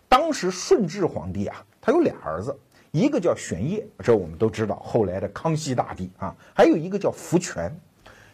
[0.10, 2.58] 当时顺治皇帝啊，他有俩儿子。
[2.92, 7.74] 一个叫玄烨，这我们都知道，后来的康熙大帝啊，还有一个叫福全。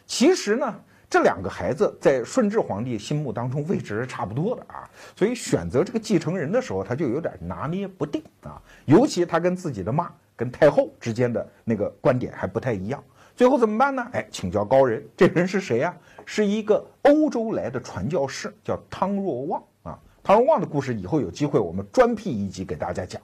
[0.08, 0.74] 其实呢，
[1.08, 8.60] 这两个孩子在顺治皇帝心目当中位置是差不多的啊，所以选择这个继承人的时候，他就有点拿捏不定啊。
[8.86, 13.04] 尤其他跟自己的妈、跟太后之间的那个观点还不太一样。
[13.36, 14.08] 最后怎么办呢？
[14.14, 15.96] 哎，请教高人，这人是谁呀？
[16.26, 20.00] 是一个欧洲来的传教士，叫汤若望啊。
[20.24, 23.22] 汤若望的故事以后有机会我们专辟一集给大家讲。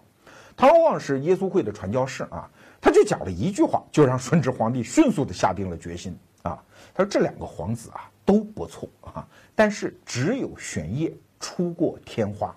[0.56, 6.18] 汤旺是耶稣会的传教士啊，他就讲了一句话，就让顺治皇帝迅速的下定了决心。
[6.42, 6.62] 啊。
[6.94, 12.56] 他说这两个皇子啊都不错啊，但是只有玄烨出过天花，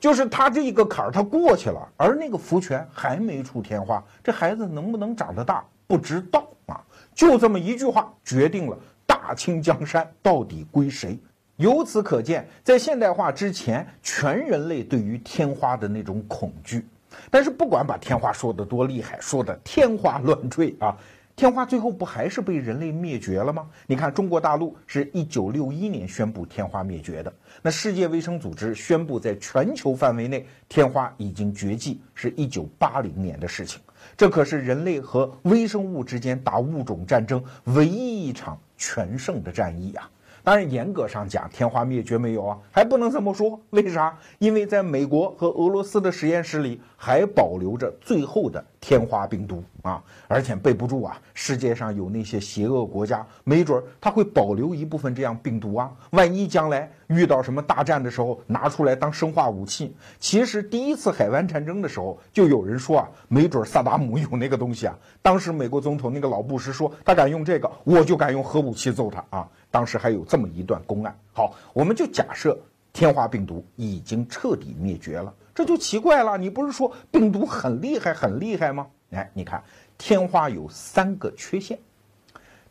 [0.00, 6.82] 就是他这一个坎儿他过去了，而那个福全还没出天花，这孩子能不能长得大不知道啊。
[7.14, 11.18] 就这么一句话，决定了大清江山到底归谁。
[11.56, 16.84] 由此可见，在现代化之前，全人类对于天花的那种恐惧。
[17.30, 20.96] 但是不管把天花说的多厉害，说的天花乱坠啊，
[21.34, 23.68] 天花最后不还是被人类灭绝了吗？
[23.86, 33.80] 你看，中国大陆是一九六一年宣布天花灭绝的，那世界卫生组织宣布在全球范围内天花已经绝迹，是一九八零年的事情。
[34.16, 40.08] 这可是人类和微生物之间打物种战争唯一一场全胜的战役啊！
[40.46, 43.60] 当然，严格上讲，天花灭绝没有啊，还不能这么说。
[43.70, 44.16] 为啥？
[44.38, 59.96] 因为在美国和俄罗斯的实验室里还保留着最后的天花病毒啊，而且备不住啊，世界上有那些邪恶国家，没准儿他会保留一部分这样病毒啊，万一将来遇到什么大战的时候拿出来当生化武器。
[60.20, 64.96] 其实第一次海湾战争的时候，就有人说啊，没准萨达姆有那个东西啊。
[65.20, 69.48] 当时美国总统那个老布什说，他敢用这个，我就敢用核武器揍他啊。
[69.76, 71.14] 当时还有这么一段公案。
[71.34, 72.58] 好，我们就假设
[72.94, 76.38] 天花病毒已经彻底灭绝了，这就奇怪了。
[76.38, 78.86] 你不是说病毒很厉害很厉害吗？
[79.10, 79.62] 哎，你看
[79.98, 81.78] 天花有三个缺陷。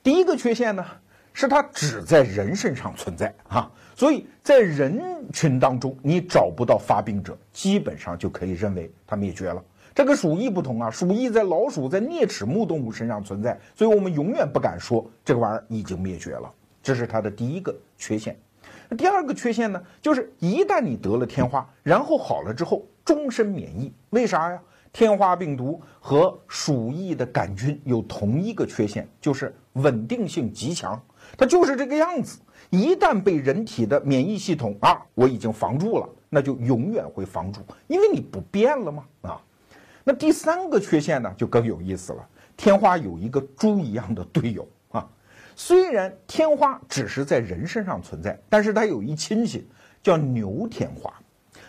[0.02, 0.84] 第一个缺陷呢，
[1.32, 5.00] 是它只在人身上存在啊，所以在人
[5.32, 9.64] 群当中你找不到发病者，基本上就可以认为它灭绝了。
[9.94, 16.52] 这个鼠疫不同啊，鼠疫在老鼠在啮齿目动物身上存在，所以我们永远不敢说这个玩意儿已经灭绝了。
[16.86, 18.38] 这是它的第一个缺陷，
[18.96, 19.82] 第二个缺陷呢？
[20.04, 23.92] 就是一旦你得了天花，然后好了之后，终身免疫。
[24.12, 24.62] 为啥呀？
[24.94, 31.02] 天花病毒和鼠疫的杆菌有同一个缺陷，就是稳定性极强，
[31.36, 32.38] 它就是这个样子。
[32.70, 39.04] 一旦被人体的免疫系统啊，我已经防住了，那就永远会防住，因为你不变了吗？
[39.24, 39.42] 啊，
[40.04, 42.24] 那第三个缺陷呢，就更有意思了。
[42.56, 44.68] 天花有一个猪一样的队友。
[45.56, 49.68] 虽然天花只是在人身上存在，但是它有一亲戚
[50.04, 51.14] 叫牛天花。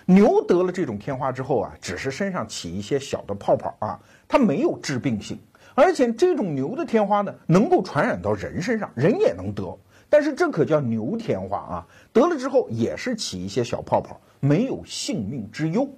[0.05, 5.38] 牛得了这种天花之后啊，只是身上起一些小的泡泡啊，它没有致病性。
[5.75, 9.77] 而且这种牛的天花呢，能够传染到人身上，人也能得。
[10.09, 15.88] 但是这可叫牛天花啊，得了之后也是起一些小泡泡，没有性命之忧。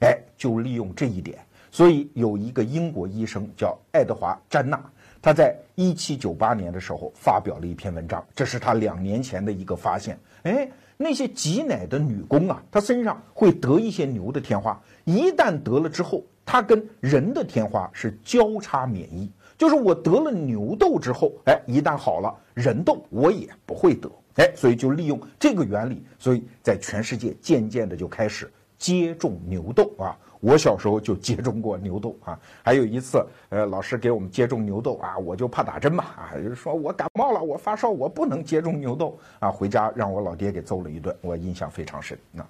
[0.00, 1.38] 哎，就利用这一点，
[1.70, 4.80] 所以有一个英国医生叫爱德华·詹纳。
[5.22, 10.18] 他在一七九八年的时候发表了一篇文章，这是他两年前的一个发现。
[10.44, 24.10] 哎，那些挤奶的女工啊，她身上会得一些牛的天花，一旦得了之后，她跟人的天花是交叉免疫，就是我得了牛痘之后，哎，一旦好了，人痘我也不会得。
[24.36, 30.16] 哎，所以就利用这个原理，所以在全世界渐渐的就开始接种牛痘啊。
[30.40, 42.48] 我小时候就接种过牛痘啊，还有一次，呃，老师给我们接种牛痘啊，我就怕打针嘛，啊，就是说我感冒了，我发烧，我不能接种牛痘啊，回家让我老爹给揍了一顿，我印象非常深啊。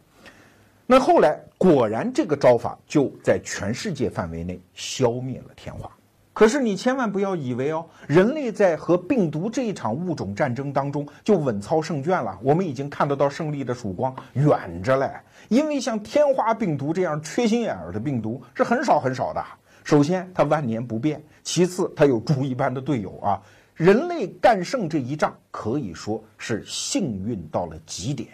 [0.87, 5.91] 那后来果然这个招法就在全世界范围内消灭了天花。
[6.33, 12.39] 可是你千万不要以为哦，人类在和病毒这一场物种战争当中就稳操胜券了。
[12.43, 15.11] 我们已经看得到胜利的曙光远着嘞。
[15.49, 19.45] 因为像天花病毒这样缺心眼儿的病毒是很少很少的。
[19.83, 23.43] 首先它万年不变，其次它有猪一般的队友啊。
[23.75, 28.29] 人类干胜这一仗可以说是幸运到了极点。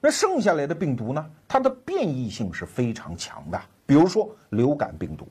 [0.00, 1.26] 那剩下来的病毒呢？
[1.48, 3.60] 它的变异性是非常强的。
[3.84, 5.26] 比如说流感病毒。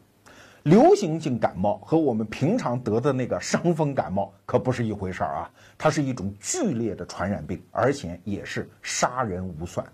[0.63, 5.51] 流行性感冒和我们平常得的那个伤风感冒可不是一回事儿啊！
[5.77, 9.85] 它是一种剧烈的传染病，而且也是杀人无算。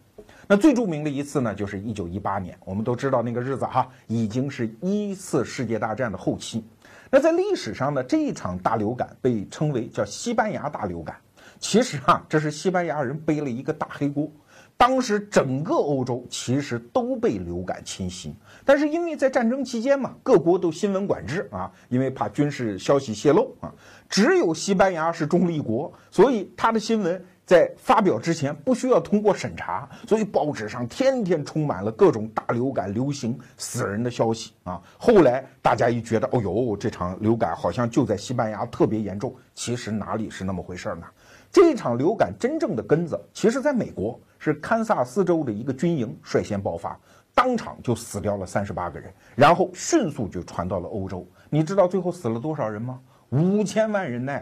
[0.47, 6.63] 那最著名的一次呢，就是一九一八年，我们都知道那个日子哈，已经是一次世界大战的后期。
[7.09, 11.17] 那在历史上呢，这一场大流感被称为叫西班牙大流感。
[11.59, 14.31] 其实啊，这是西班牙人背了一个大黑锅。
[14.77, 18.33] 当时整个欧洲其实都被流感侵袭，
[18.65, 23.73] 但是因为在战争期间嘛，各国都新闻管制啊，因为怕军事消息泄露啊，
[24.07, 34.81] 只有西班牙是中立国，所以他的新闻在发表之前不需要通过审查，所以报纸上天天充满了各种大流感、流行死人的消息啊。
[34.97, 41.07] 后来大家一觉得，哦呦，这场流感好像就在西班牙特别严重，其实哪里是那么回事呢？
[41.51, 44.19] 这场流感真正的根子，其实在美国。
[44.41, 46.97] 是堪萨斯州的一个军营率先爆发，
[47.39, 51.25] 当场就死掉了三十八个人，然后迅速就传到了欧洲。
[51.49, 52.99] 你知道最后死了多少人吗？
[53.29, 54.37] 五千万人呢！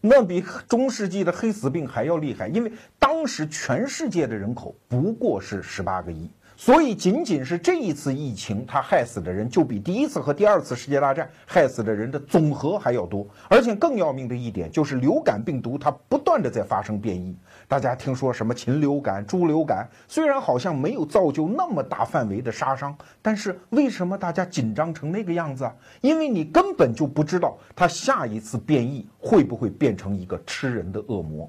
[0.00, 6.30] 那比中世纪的黑死病还要厉害，因为当时全世界的人口不过是十八个亿。
[6.60, 13.24] 所以，仅仅是这一次疫情，它害死的人就比第一次和第二次世界大战害死的人的总和还要多。
[13.48, 17.36] 而且更要命的一点就是，流感病毒它不断的在发生变异。
[17.68, 22.92] 大家听说什么禽流感、猪流感，虽然好像没有造就那么大范围的杀伤，
[23.22, 25.72] 但是为什么大家紧张成那个样子啊？
[26.00, 31.48] 因为你根本就不知道它下一次变异会不会变成一个吃人的恶魔。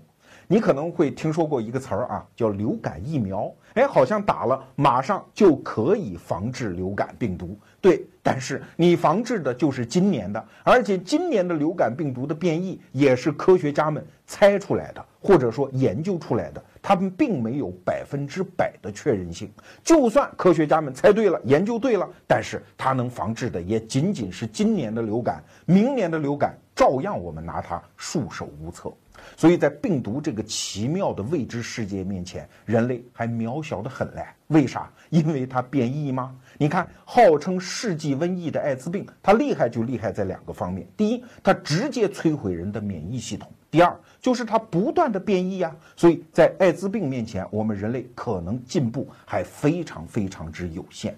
[0.52, 3.54] 你可能会听说过一个词儿啊，叫流感疫苗。
[3.76, 7.56] 哎，好像打了马上就可以防治流感病毒。
[7.80, 19.52] 对，但是你防治的就是今年的，而且今年的流感病毒的变异也是科学家们猜出来的，或者说研究出来的，他们并没有百分之百的确认性。
[19.84, 28.90] 就算科学家们猜对了，研究对了，但是它能防治的也仅仅是今年的流感，明年的流感照样我们拿它束手无策。
[29.36, 34.26] 所以在病毒这个奇妙的未知世界面前，人类还渺小的很嘞。
[34.48, 34.90] 为啥？
[35.10, 36.34] 因为它变异吗？
[36.58, 45.76] 你看，号称世纪瘟疫的艾滋病，它厉害就厉害在两个方面：第一，它直接摧毁人的免疫系统；第二，就是它不断的变异呀。
[45.98, 51.14] 所以在艾滋病面前，我们人类可能进步还非常非常之有限。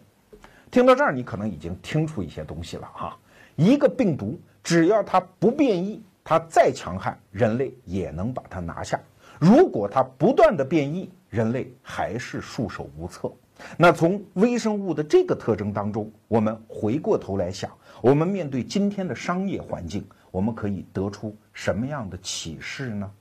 [0.72, 3.16] 听到这儿，你可能已经听出一些东西了哈。
[3.57, 6.01] 一个病毒，只要它不变异。
[6.24, 8.97] 它再强悍，人类也能把它拿下。
[9.39, 13.30] 如果它不断的变异，人类还是束手无策。
[13.76, 23.12] 那从微生物的这个特征当中，我们回过头来想，我们面对今天的商业环境，我们可以得出什么样的启示呢？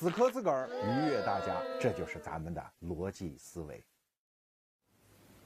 [0.00, 3.84] 死磕自个儿，愉悦大家，这就是咱们的逻辑思维。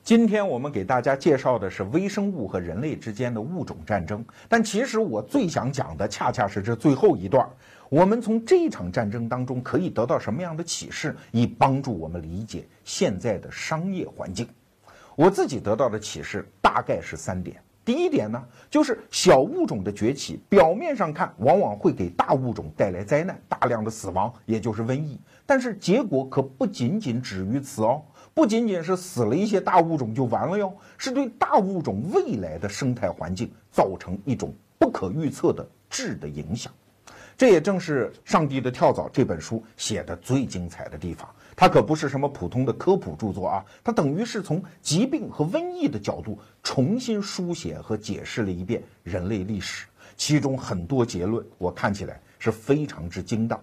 [0.05, 7.45] 今天我们给大家介绍的是微生物和人类之间的物种战争，但其实我最想讲的恰恰是这最后一段。
[7.89, 14.49] 我们从这一场战争当中可以得到什么样的启示，以帮助我们理解现在的商业环境？
[15.17, 17.61] 我自己得到的启示大概是三点。
[17.85, 25.21] 第一点呢，就是小物种的崛起，表面上看往往会给大物种带来灾难，大量的死亡，也就是瘟疫。
[25.45, 36.73] 但是结果可不仅仅止于此哦，不仅仅是死了一些大物种就完了哟，是对大物种未来的生态环境造成一种不可预测的质的影响。
[37.37, 41.29] 这也正是《上帝的跳蚤》这本书写的最精彩的地方。
[41.57, 49.87] 它可不是什么普通的科普著作啊，它等于是从疾病和瘟疫的角度重新书写和解释了一遍人类历史，
[50.17, 53.61] 其中很多结论我看起来是非常之精当。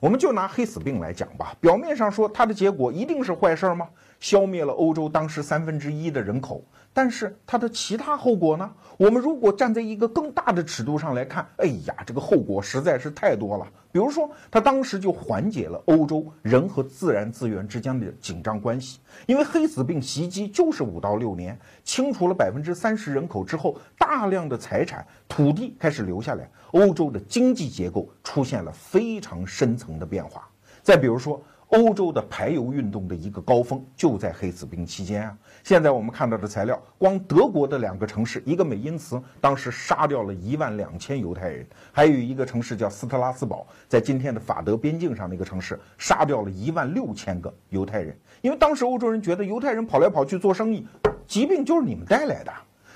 [0.00, 3.88] 我们就拿黑死病来讲吧，表面上说它的结果一定是坏事吗？
[4.20, 6.64] 消灭了欧洲当时三分之一的人口。
[6.98, 8.68] 但是它的其他后果呢？
[8.96, 13.64] 我们如果站在一个更大的尺度上来看，哎呀，这个后果实在是太多了。
[13.92, 30.48] 比如说，它当时就缓解了欧洲人和自然资源之间的紧张关系，因为黑死病袭击就是五到六年，清除了百分之三十人口之后，大量的财产、土地开始留下来，欧洲的经济结构出现了非常深层的变化。
[30.82, 31.40] 再比如说。
[31.68, 35.36] 欧洲的排油运动的一个高峰就在黑死病期间啊！
[35.62, 41.62] 现在我们看到的材料，光德国的两个城市，一个美因茨，当时杀掉了一万两千犹太人；
[41.92, 48.18] 还有一个城市叫斯特拉斯堡，在今天的法德边境上的一个城市，杀掉了一万六千个犹太人。
[48.40, 50.86] 因为当时欧洲人觉得犹太人跑来跑去做生意，
[51.26, 52.52] 疾病就是你们带来的，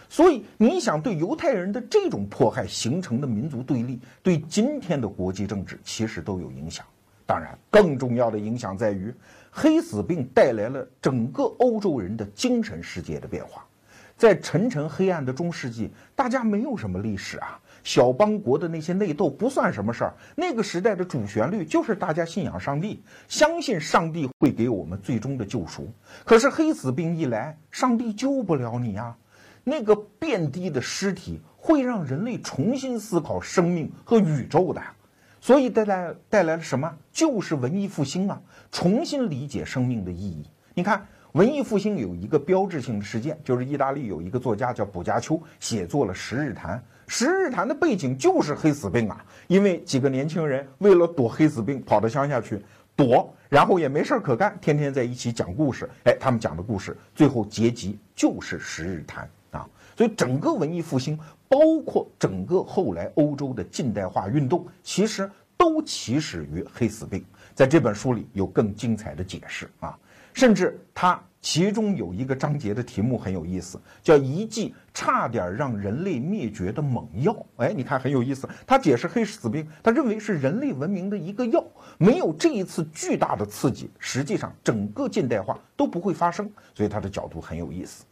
[0.08, 6.86] 所以你想对犹太人的这种迫害形成的民族对立，对今天的国际政治其实都有影响。
[7.26, 9.14] 当然，更重要的影响在于，
[9.50, 13.64] 黑死病带来了整个欧洲人的精神世界的变化。
[14.16, 20.14] 在沉沉黑暗的中世纪，大家没有什么历史啊，小邦国的那些内斗不算什么事儿。
[20.36, 25.90] 那个时代的主旋律就是大家信仰上帝，相信上帝会给我们最终的救赎。
[26.24, 29.16] 可是黑死病一来，上帝救不了你啊！
[29.64, 34.80] 那个遍地的尸体会让人类重新思考生命和宇宙的。
[35.42, 36.96] 所以带来带来了什么？
[37.10, 38.40] 就是文艺复兴啊！
[38.70, 40.48] 重新理解生命的意义。
[40.72, 46.78] 你看，文艺复兴有一个标志性的事件，就是意大利有一个作家叫卜加丘，写作了《十日谈》。
[47.08, 49.24] 《十日谈》的背景就是黑死病啊！
[49.48, 52.64] 因为几个年轻人为了躲黑死病，跑到乡下去，
[52.94, 55.90] 躲，然后也没事儿可干，天天在一起讲故事。
[56.04, 59.68] 哎，他们讲的故事最后结集就是十日谈啊。
[59.96, 61.18] 所以整个文艺复兴，
[61.52, 67.22] 包括整个后来欧洲的近代化运动，其实都起始于黑死病。
[67.54, 69.98] 在这本书里有更精彩的解释啊，
[70.32, 71.22] 甚至它。
[71.42, 77.36] 其中有一个章节的题目很有意思，叫“一剂差点让人类灭绝的猛药”。
[77.58, 78.48] 哎，你看很有意思。
[78.64, 81.62] 他解释黑死病，他认为是人类文明的一个药，
[81.98, 86.48] 没有这一次巨大的刺激，实际上整个近代化都不会发生。
[86.76, 88.04] 所以他的角度很有意思。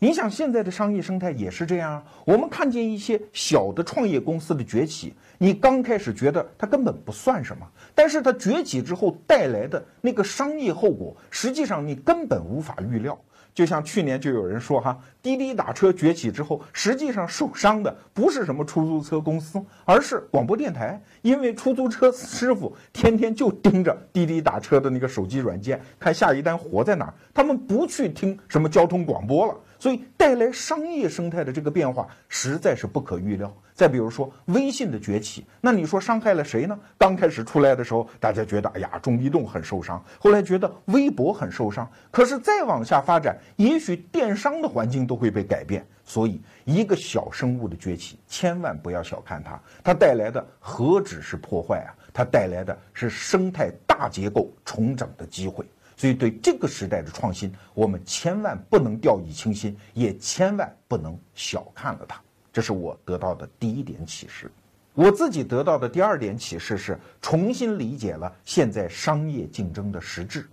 [0.00, 2.04] 你想现在的商业生态也是这样啊？
[2.24, 7.66] 我们看见一些小的创业公司的崛起，你刚开始觉得它根本不算什么。
[7.96, 13.18] 但是它崛起之后带来的那个商业后果，实际上你根本无法预料。
[13.52, 29.56] 就像去年就有人说哈，滴滴打车崛起之后，实际上受伤的不是什么出租车公司，而是广播电台，因为出租车师傅天天就盯着滴滴打车的那个手机软件，看下一单活在哪儿，他们不去听什么交通广播了。
[29.78, 33.52] 所以带来商业生态的这个变化实在是不可预料。
[33.74, 36.76] 再比如说微信的崛起，那你说伤害了谁呢？
[36.98, 41.88] 刚开始出来的时候，大家觉得哎呀，中移动很受伤，后来觉得微博很受伤。
[42.10, 45.86] 可是再往下发展，也许电商的环境都会被改变。
[46.04, 51.94] 所以一个小生物的崛起，千万不要小看它，它带来的何止是破坏啊？
[52.12, 55.64] 它带来的是生态大结构重整的机会。
[55.98, 62.20] 所以，对这个时代的创新，我们千万不能掉以轻心，也千万不能小看了它。
[62.52, 64.48] 这是我得到的第一点启示。
[64.94, 70.48] 我自己得到的第二点启示是，重新理解了现在商业竞争的实质。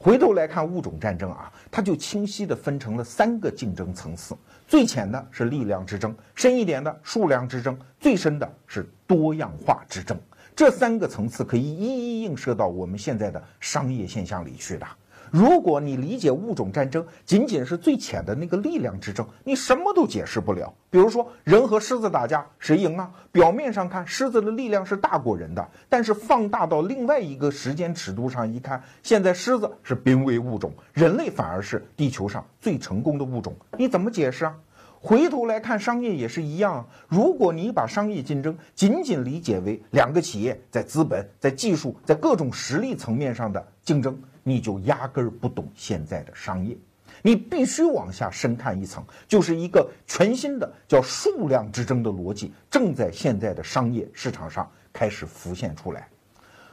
[0.00, 4.36] 回头来看物种战争啊，它就清晰地分成了三个竞争层次：
[4.66, 10.18] 最浅的是力量之争，深一点的数量之争，最深的是多样化之争。
[10.58, 14.84] 这三个层次可以一一映射到我们现在的商业现象里去的。
[15.30, 20.74] 如果你理解物种战争仅仅是最浅的那个力量之争，你什么都解释不了。
[20.90, 23.08] 比如说，人和狮子打架，谁赢啊？
[23.30, 34.56] 表面上看，狮子的力量是大过人的，但是放大到另外一个时间尺度上一看，现在狮子是濒危物种，人类反而是地球上最成功的物种，你怎么解释啊？
[35.00, 36.88] 回头来看，商业也是一样。
[37.06, 46.76] 如果你把商业竞争仅仅理解为两个企业在资本、在技术、在各种实力层面上的竞争，你就压根儿不懂现在的商业。
[47.22, 56.08] 你必须往下深看一层，就是一个全新的叫数量之争的逻辑，正在现在的商业市场上开始浮现出来。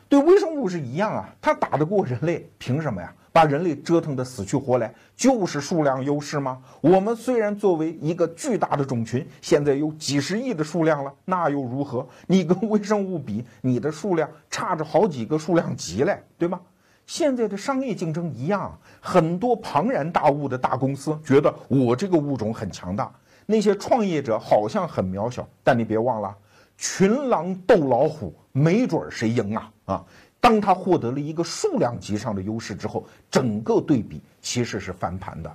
[0.07, 3.13] 对微生物是一样啊，它打得过人类，凭什么呀？
[3.35, 6.61] 把人类折腾得死去活来，就是数量优势吗？
[6.79, 12.07] 我们虽然作为一个巨大的种群，现在有几十亿的数量了，那又如何？
[12.27, 16.61] 你跟微生物比，你的数量差着好几个数量级嘞，对吗？
[17.05, 23.13] 现在的商业竞争一样，很多庞然大物的大公司觉得我这个物种很强大，
[23.45, 26.33] 那些创业者好像很渺小，但你别忘了，
[26.77, 30.05] 群狼斗老虎，没准谁赢啊啊！
[30.45, 35.51] 当他获得了一个数量级上的优势之后，整个对比其实是翻盘的。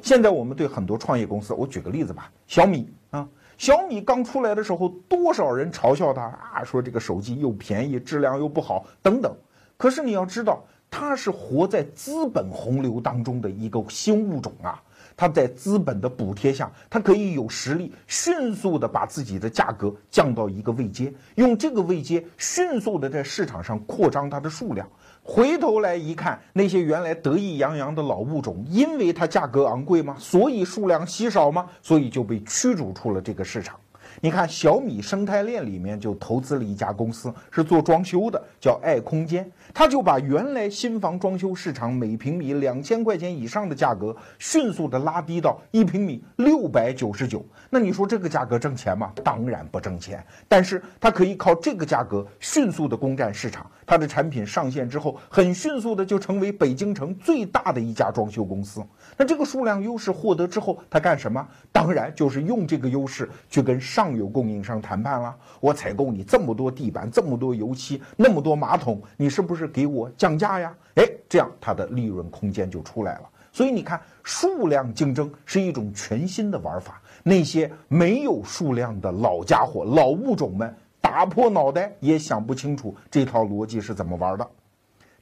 [0.00, 3.24] 现在我们对很多创业公司，我举个例子吧，小米啊，
[3.56, 9.32] 小米刚出来的时候，多少人嘲笑它啊，说这个手机又便宜，质量又不好等等。
[9.76, 14.82] 可是你要知道，它是活在资本洪流当中的一个新物种啊。
[15.22, 24.84] 他在资本的补贴下，他可以有实力迅速的把自己的价格降到一个位阶，用这个位阶迅速的在市场上扩张它的数量。
[25.22, 30.16] 回头来一看，那些原来得意洋洋的老物种，因为它价格昂贵吗？
[30.18, 31.68] 所以数量稀少吗？
[31.82, 33.78] 所以就被驱逐出了这个市场。
[34.20, 39.50] 你看小米生态链里面就投资了一家公司，是做装修的，叫爱空间。
[39.74, 47.44] 他就把原来新房装修市场每平米两千块钱以上的价格，迅速的拉低到一平米六百九十九。
[47.70, 49.12] 那你说这个价格挣钱吗？
[49.24, 50.24] 当然不挣钱。
[50.46, 53.68] 但是他可以靠这个价格迅速的攻占市场。
[53.86, 58.82] 它的产品上线之后，很迅速的就成为北京城最大的一家装修公司。
[59.16, 61.46] 那这个数量优势获得之后，他干什么？
[61.70, 65.34] 当然就是用这个优势去跟上游供应商谈判了。
[65.60, 70.74] 我采购你这么多地板，这么多油漆，那么多马桶，你是不是给我降价呀？
[70.94, 73.22] 哎，这样它的利润空间就出来了。
[73.54, 77.00] 所以你看，数量竞争是一种全新的玩法。
[77.22, 80.74] 那些没有数量的老家伙、老物种们，
[81.12, 84.50] 打破脑袋也想不清楚这套逻辑是怎么玩的。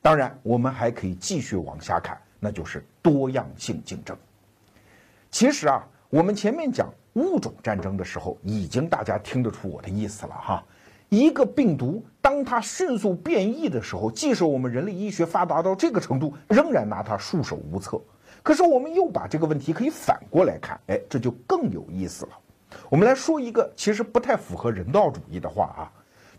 [0.01, 2.17] 当然，我们还可以继续往下看。
[2.39, 4.17] 那就是多样性竞争。
[5.33, 10.65] 其实啊，我们前面讲物种战争的时候，已经大家听得出我的意思了哈。
[11.09, 18.01] 一个病毒，当它迅速变异的时候，即使我们人类医学发达到这个程度，仍然拿它束手无策。
[18.45, 22.31] 可是我们又把这个问题可以反过来看，哎，这就更有意思了。
[22.89, 25.93] 我们来说一个其实不太符合人道主义的话啊，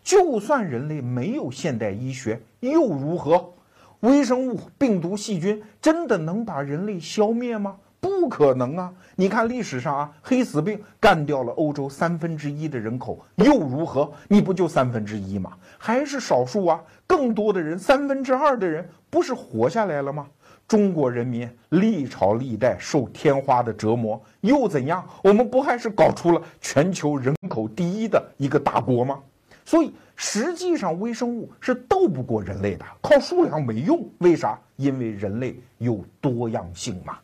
[0.04, 3.54] 就算人类没有现代医学又如何？
[4.02, 7.78] 微生物、病毒、细菌真的能把人类消灭吗？
[8.00, 8.92] 不可能啊！
[9.16, 14.12] 你看历史上啊，黑死病干掉了欧洲三分之一的人口，又如何？
[14.28, 15.54] 你不就三分之一吗？
[15.78, 16.82] 还是少数啊？
[17.06, 20.26] 更多的人，三分之二的人不是活下来了吗？
[20.72, 25.06] 中国人民历朝历代受天花的折磨，又怎样？
[25.22, 29.20] 我们不还是搞出了全球人口第一的一个大国吗？
[29.66, 34.02] 所以实际上，微生物是斗不过人类的，靠数量没用。
[34.20, 34.58] 为啥？
[34.78, 37.18] 因为人类有多样性嘛。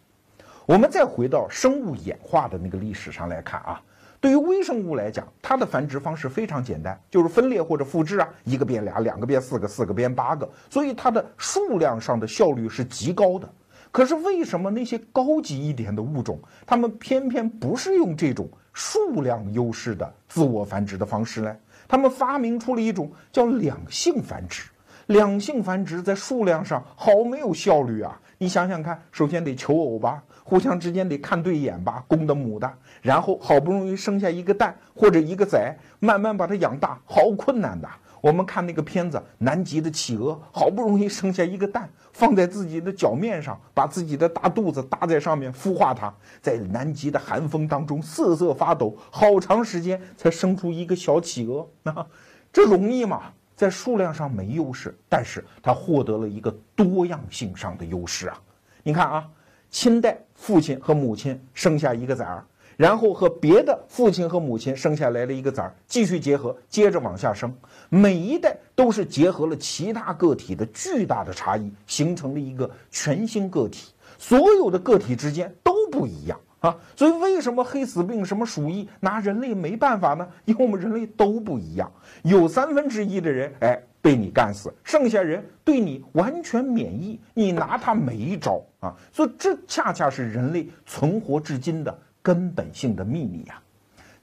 [0.65, 3.81] 我们再回到生物演化的那个历史上来看啊，
[4.19, 13.47] 对于微生物来讲，它的繁殖方式非常简单，就是分裂或者复制啊，一个变俩，两个变四个，四个变八个，所以它的数量上的效率是极高的。
[13.91, 21.55] 可是为什么那些高级一点的物种，它们偏偏不是用这种数量优势的自我繁殖的方式呢？
[21.87, 24.63] 他们发明出了一种叫两性繁殖。
[25.05, 28.19] 两性繁殖在数量上好没有效率啊！
[28.39, 30.23] 你想想看，首先得求偶吧。
[30.43, 32.71] 互相之间得看对眼吧，公的母的，
[33.01, 37.89] 然后好不容易生下一个蛋或者一个崽，慢慢把它养大，好困难的。
[38.21, 51.67] 我们看那个片子，南极的企鹅好不容易生下一个蛋，放在自己的脚面上，把自己的大肚子搭在上面孵化它，在南极的寒风当中瑟瑟发抖，好长时间才生出一个小企鹅。
[51.83, 52.07] 那
[52.53, 53.33] 这容易吗？
[53.57, 58.39] 在数量上没优势，但是他获得了一个多样性上的优势啊！
[58.83, 59.29] 你看啊。
[59.69, 62.45] 亲代父亲和母亲生下一个崽儿，
[62.77, 67.53] 然后和别的父亲和母亲生下来了一个崽儿，继续结合，接着往下生。
[67.89, 73.91] 每一代都是结合了其他个体的巨大的差异，形成了一个全新个体。
[74.17, 76.77] 所有的个体之间都不一样啊！
[76.95, 80.27] 所以为什么黑死病、什么鼠疫拿人类没办法呢？
[80.45, 81.91] 因为我们人类都不一样，
[82.23, 83.81] 有三分之一的人，哎。
[83.99, 88.95] 被你干死，剩下人对你完全免疫，你拿他没招啊！
[89.11, 93.61] 所以这恰恰是人类存活至今的根本性的秘密呀。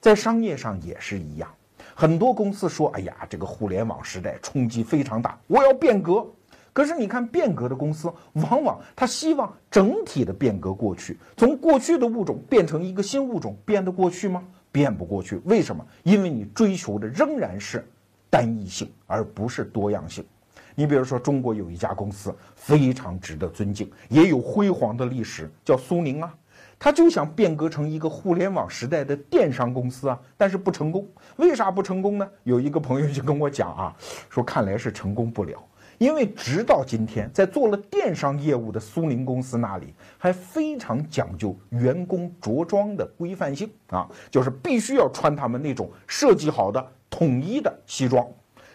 [0.01, 1.47] 在商业上也是一样，
[1.93, 6.25] 很多公司说：“哎呀，这个互联网时代冲击非常大，我要变革。”
[6.75, 14.43] 可是你看，变革的公司往往他希望整体的变革过去，从过去的物种变成一个新物种，变得过去吗？
[14.73, 15.37] 变不过去。
[15.45, 15.87] 为什么？
[16.03, 17.87] 因为你追求的仍然是。
[18.27, 20.21] 单一性，而不是多样性。
[20.73, 26.35] 你比如说，中国有一家公司非常值得尊敬，也有辉煌的历史，叫苏宁啊。
[26.77, 31.07] 他就想变革成一个互联网时代的电商公司啊，但是不成功。
[31.37, 32.29] 为啥不成功呢？
[32.43, 33.95] 有一个朋友就跟我讲啊，
[34.29, 35.63] 说看来是成功不了，
[35.97, 46.85] 因为直到今天，在做了电商业务的苏宁公司那里，还非常讲究员工着装的规范性啊，就是必须要穿他们那种设计好的。
[47.07, 48.27] 统一的西装，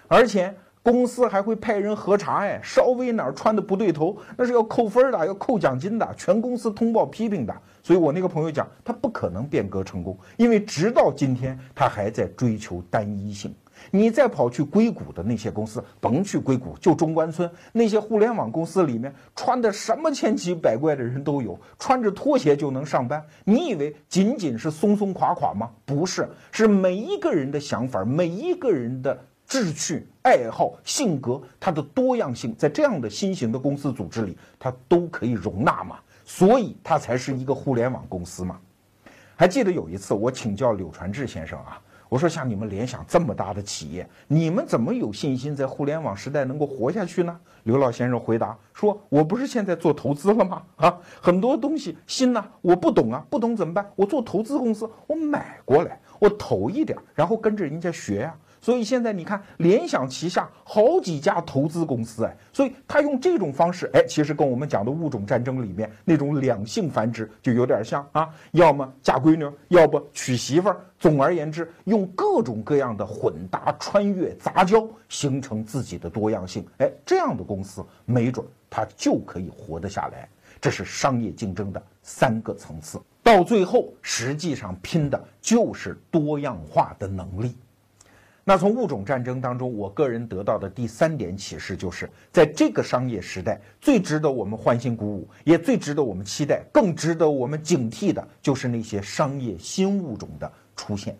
[0.08, 7.54] 而且公司还会派人核查，哎，稍微哪儿穿的不对头，那是要扣分的，要扣奖金的，全公司通报批评的。
[7.82, 13.54] 所以我那个朋友讲，他不可能变革成功，因为直到今天他还在追求单一性。
[13.90, 23.24] 你再跑去硅谷的那些公司，甭去硅谷，就中关村那些互联网公司里面，穿的什么千奇百怪的人都有，穿着拖鞋就能上班。
[23.44, 25.70] 你以为仅仅是松松垮垮吗？
[25.84, 35.98] 不是，是每一个人的想法，每一个人的志趣、爱好、性格，它的多样性，在这样的新型的公司组织里，它都可以容纳嘛。
[36.24, 38.58] 所以它才是一个互联网公司嘛。
[39.34, 41.80] 还记得有一次，我请教柳传志先生啊。
[42.10, 47.38] 我说像你们联想这么大的企业，你们怎么有信心在互联网时代能够活下去呢？
[47.62, 50.60] 刘老先生回答说：“我不是现在做投资了吗？
[50.74, 53.88] 啊，很多东西新呐，我不懂啊，不懂怎么办？
[53.94, 70.76] 我做投资公司，我买过来，我投一点，然后跟着人家学呀。”所以现在你看，联想旗下好几家投资公司，哎，所以他用这种方式，哎，其实跟我们讲的物种战争里面那种两性繁殖就有点像啊，要么嫁闺女，要不娶媳妇儿。
[70.98, 80.28] 总而言之，用各种各样的混搭、穿越、杂交，形成自己的多样性，哎，这样的公司没准它就可以活得下来。
[80.60, 87.56] 这是商业竞争的三个层次，到最后实际上拼的就是多样化的能力。
[88.42, 101.16] 那从物种战争当中，我个人得到的第三点启示，就是在这个商业时代，最值得我们欢欣鼓舞，也最值得我们期待，更值得我们警惕的，就是那些商业新物种的出现。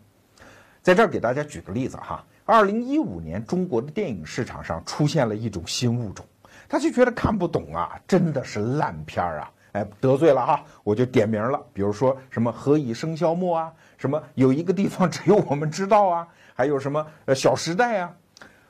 [0.83, 6.25] 在这儿给大家举个例子哈，二零一五年中国的电影市场上出现了一种新物种，
[6.69, 9.53] 他就觉得看不懂啊，真的是烂片儿啊！
[9.73, 16.27] 哎，得罪了哈，我就点名了，比如说什么“何以笙箫默”啊，什么有一个地方只有我们知道啊，
[16.61, 18.15] 还有什么呃《小时代》啊，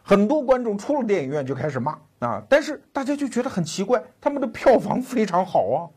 [0.00, 5.90] 很多观众出了电影院就开始骂啊，但是大家就觉得很奇怪，他们的票房非常好啊。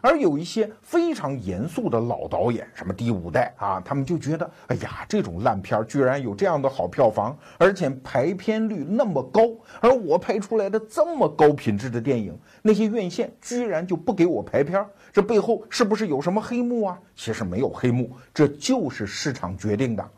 [0.00, 9.42] 而有一些非常严肃的老导演，什么第五代啊，他们就觉得，哎呀，这种烂片居然有这样的好票房，而且排片率那么高，
[9.80, 16.96] 而我拍出来的这么高品质的电影，那些院线居然就不给我排片，这背后是不是有什么黑幕啊？
[17.16, 20.10] 其实没有黑幕，这就是市场决定的。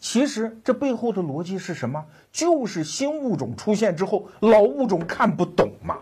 [0.00, 2.04] 其实这背后的逻辑是什么？
[2.32, 5.98] 就是新物种出现之后，老物种看不懂嘛。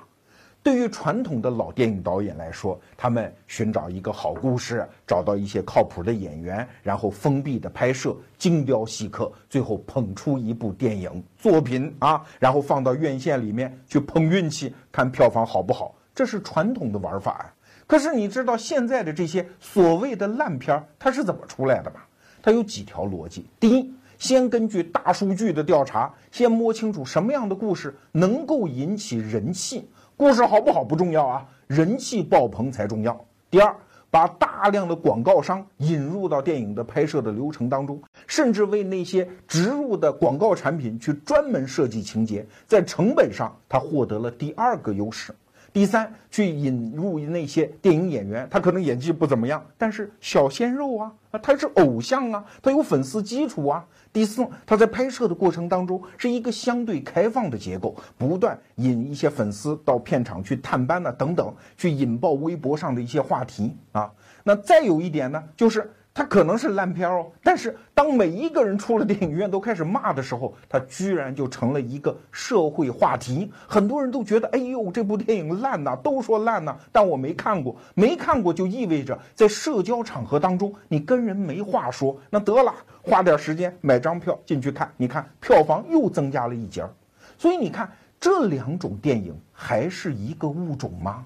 [0.60, 17.54] 对于传统的老电影导演来说，他们寻找一个好故事，找到一些靠谱的演员，然后封闭的拍摄，精雕细刻，最后捧出一部电影作品啊，然后放到院线里面去碰运气，看票房好不好，这是传统的玩法啊。
[17.86, 22.00] 可是你知道现在的这些所谓的烂片儿它是怎么出来的吗？
[22.48, 23.44] 它有几条逻辑。
[23.60, 29.86] 第一，先根据大数据的调查，先摸清楚什么样的故事能够引起人气。
[30.16, 33.22] 故事好不好不重要啊，人气爆棚才重要。
[33.50, 33.76] 第二，
[34.10, 45.34] 把大量的广告商引入到电影的拍摄的流程当中，甚至为那些植入的广告产品去专门设计情节，在成本上他获得了第二个优势。
[45.72, 53.84] 第三，去引入那些电影演员，他可能演技不怎么样，但是小鲜肉啊，啊，他是偶像啊，他有粉丝基础啊。
[54.12, 64.10] 第四，他在拍摄的过程当中是一个相对开放的结构，不断引一些粉丝到片场去探班呢，等等，去引爆微博上的一些话题啊。
[64.44, 65.92] 那再有一点呢，就是。
[66.18, 73.52] 它可能是烂片哦，但是当每一个人出了电影院都开始骂的时候，它居然就成了一个社会话题。
[73.68, 82.18] 很多人都觉得，哎呦，这部电影烂呐，都说烂呐，但我没看过，没看过就意味着在社交场合当中你跟人没话说。
[82.30, 86.90] 那得了，花点时间买张票进去看，你看票房又增加了一截儿。
[87.38, 87.88] 所以你看，
[88.18, 91.24] 这两种电影还是一个物种吗？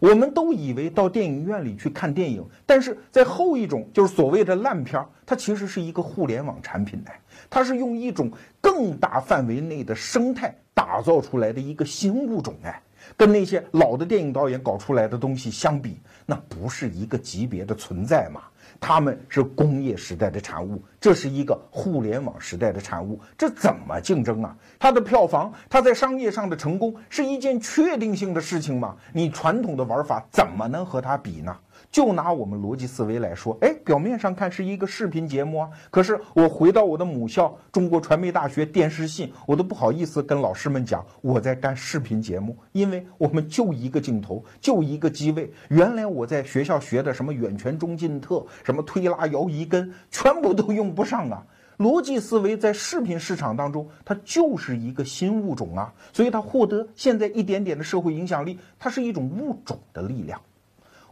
[0.00, 8.30] 我们都以为到电影院里去看电影，但是在后一种就是所谓的烂片儿，它其实是一个互联网产品哎，它是用一种
[8.60, 12.82] 更大范围内的生态打造出来的一个新物种哎，
[13.20, 18.40] 跟那些老的电影导演搞出来的东西相比，那不是一个级别的存在嘛。
[18.80, 24.56] 他们是工业时代的产物，这是一个互联网时代的产物，这怎么竞争啊？
[24.78, 28.96] 它的票房，它在商业上的成功是一件确定性的事情吗？
[29.12, 31.54] 你传统的玩法怎么能和它比呢？
[31.90, 45.52] 就拿我们逻辑思维来说，哎，表面上看是一个视频节目啊，可是我回到我的母校中国传媒大学电视系，我都不好意思跟老师们讲我在干视频节目，因为我们就一个镜头，就一个机位。
[45.68, 51.44] 原来我在学校学的什么远全中近特，什么推拉摇移根，全部都用不上啊。
[51.78, 60.38] 逻辑思维在视频市场当中，它就是一个新物种啊，所以它获得现在一点点的社会影响力，它是一种物种的力量。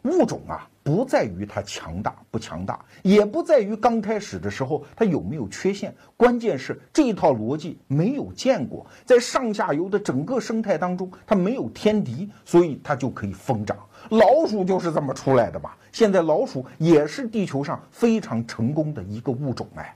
[0.09, 13.77] 物种啊，不在于它强大不强大，也不在于刚开始的时候它有没有缺陷，关键是这一套逻辑没有见过，在上下游的整个生态当中，它没有天敌，所以它就可以疯长。
[14.11, 15.77] 老鼠就是这么出来的吧？
[15.93, 19.95] 现在老鼠也是地球上非常成功的一个物种哎。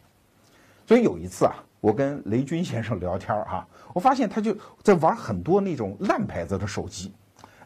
[0.86, 7.12] 所以有一次啊，我跟雷军先生聊天哈，我发现他就在玩很多那种烂牌子的手机。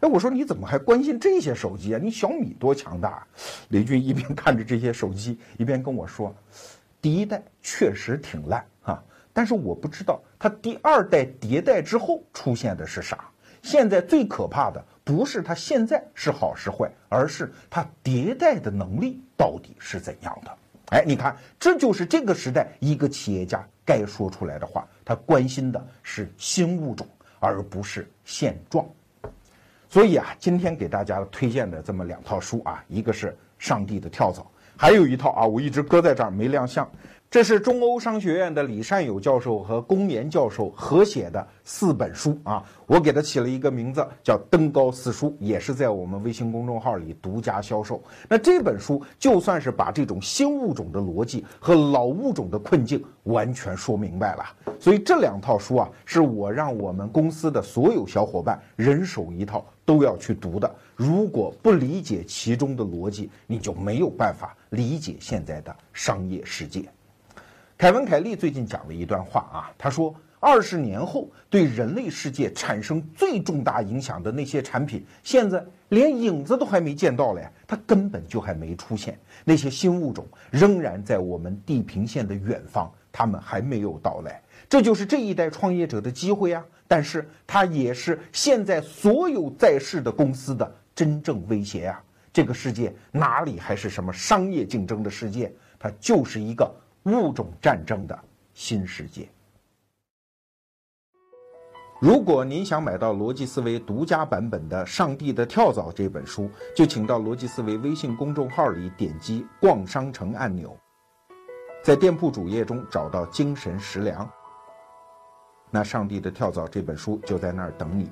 [0.00, 2.00] 哎，我说你怎么还关心这些手机啊？
[2.02, 3.08] 你小米多强大！
[3.08, 3.26] 啊
[3.68, 6.34] 雷军一边看着这些手机，一边跟我说
[7.00, 13.24] ：“第一代确实挺烂啊，但是我不知道它第二代迭代之后出现的是啥。
[13.62, 20.50] 现在最可怕的不是它现在是好是坏，而是它迭代的能力到底是怎样的。”
[20.92, 24.86] 哎，你看，这就是这个时代一个企业家该说出来的话。
[25.04, 27.04] 他关心的是新物种，
[27.40, 28.86] 而不是现状。
[29.96, 33.28] 所以啊，今天给大家推荐的这么两套书啊，一个是
[33.58, 34.42] 《上帝的跳蚤》，
[34.76, 36.86] 还有一套啊，我一直搁在这儿没亮相。
[37.30, 48.02] 这是中欧商学院的李善友教授和龚岩教授合写的四本书啊，我给它起了一个名字叫《登高四书》，也是在我们微信公众号里独家销售。
[48.28, 54.44] 那这本书就算是把这种新物种的逻辑和老物种的困境完全说明白了。
[54.78, 60.70] 所以这两套书啊，是我让我们公司的所有小伙伴人手一套都要去读的。
[60.94, 66.84] 如果不理解其中的逻辑，你就没有办法理解现在的商业世界。
[67.78, 70.14] 凯文·凯利最近讲了一段话啊，他说。
[70.38, 79.18] 二十年后，对人类世界产生最重大影响的那些产品，现在连影子都还没见到嘞，它根本就还没出现。
[79.44, 84.40] 那些新物种仍然在我们地平线的远方，它们还没有到来。
[84.68, 86.64] 这就是这一代创业者的机会啊！
[86.88, 92.02] 但是它也是现在所有在世的公司的真正威胁啊！
[92.32, 95.52] 这个世界哪里还是什么商业竞争的世界？
[95.78, 96.70] 它就是一个
[97.04, 98.18] 物种战争的
[98.54, 99.28] 新世界。
[101.98, 110.76] 如果您想买到逻辑思维独家版本的《上帝的跳蚤》这本书，就请到逻辑思维微信公众号里点击“逛商城”按钮，
[111.82, 114.30] 在店铺主页中找到“精神食粮”，
[115.70, 118.10] 那《上帝的跳蚤》这本书就在那儿等你。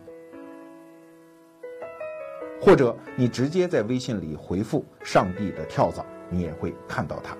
[2.60, 7.36] 或者你直接在微信里回复“上帝的跳蚤”，你也会看到它。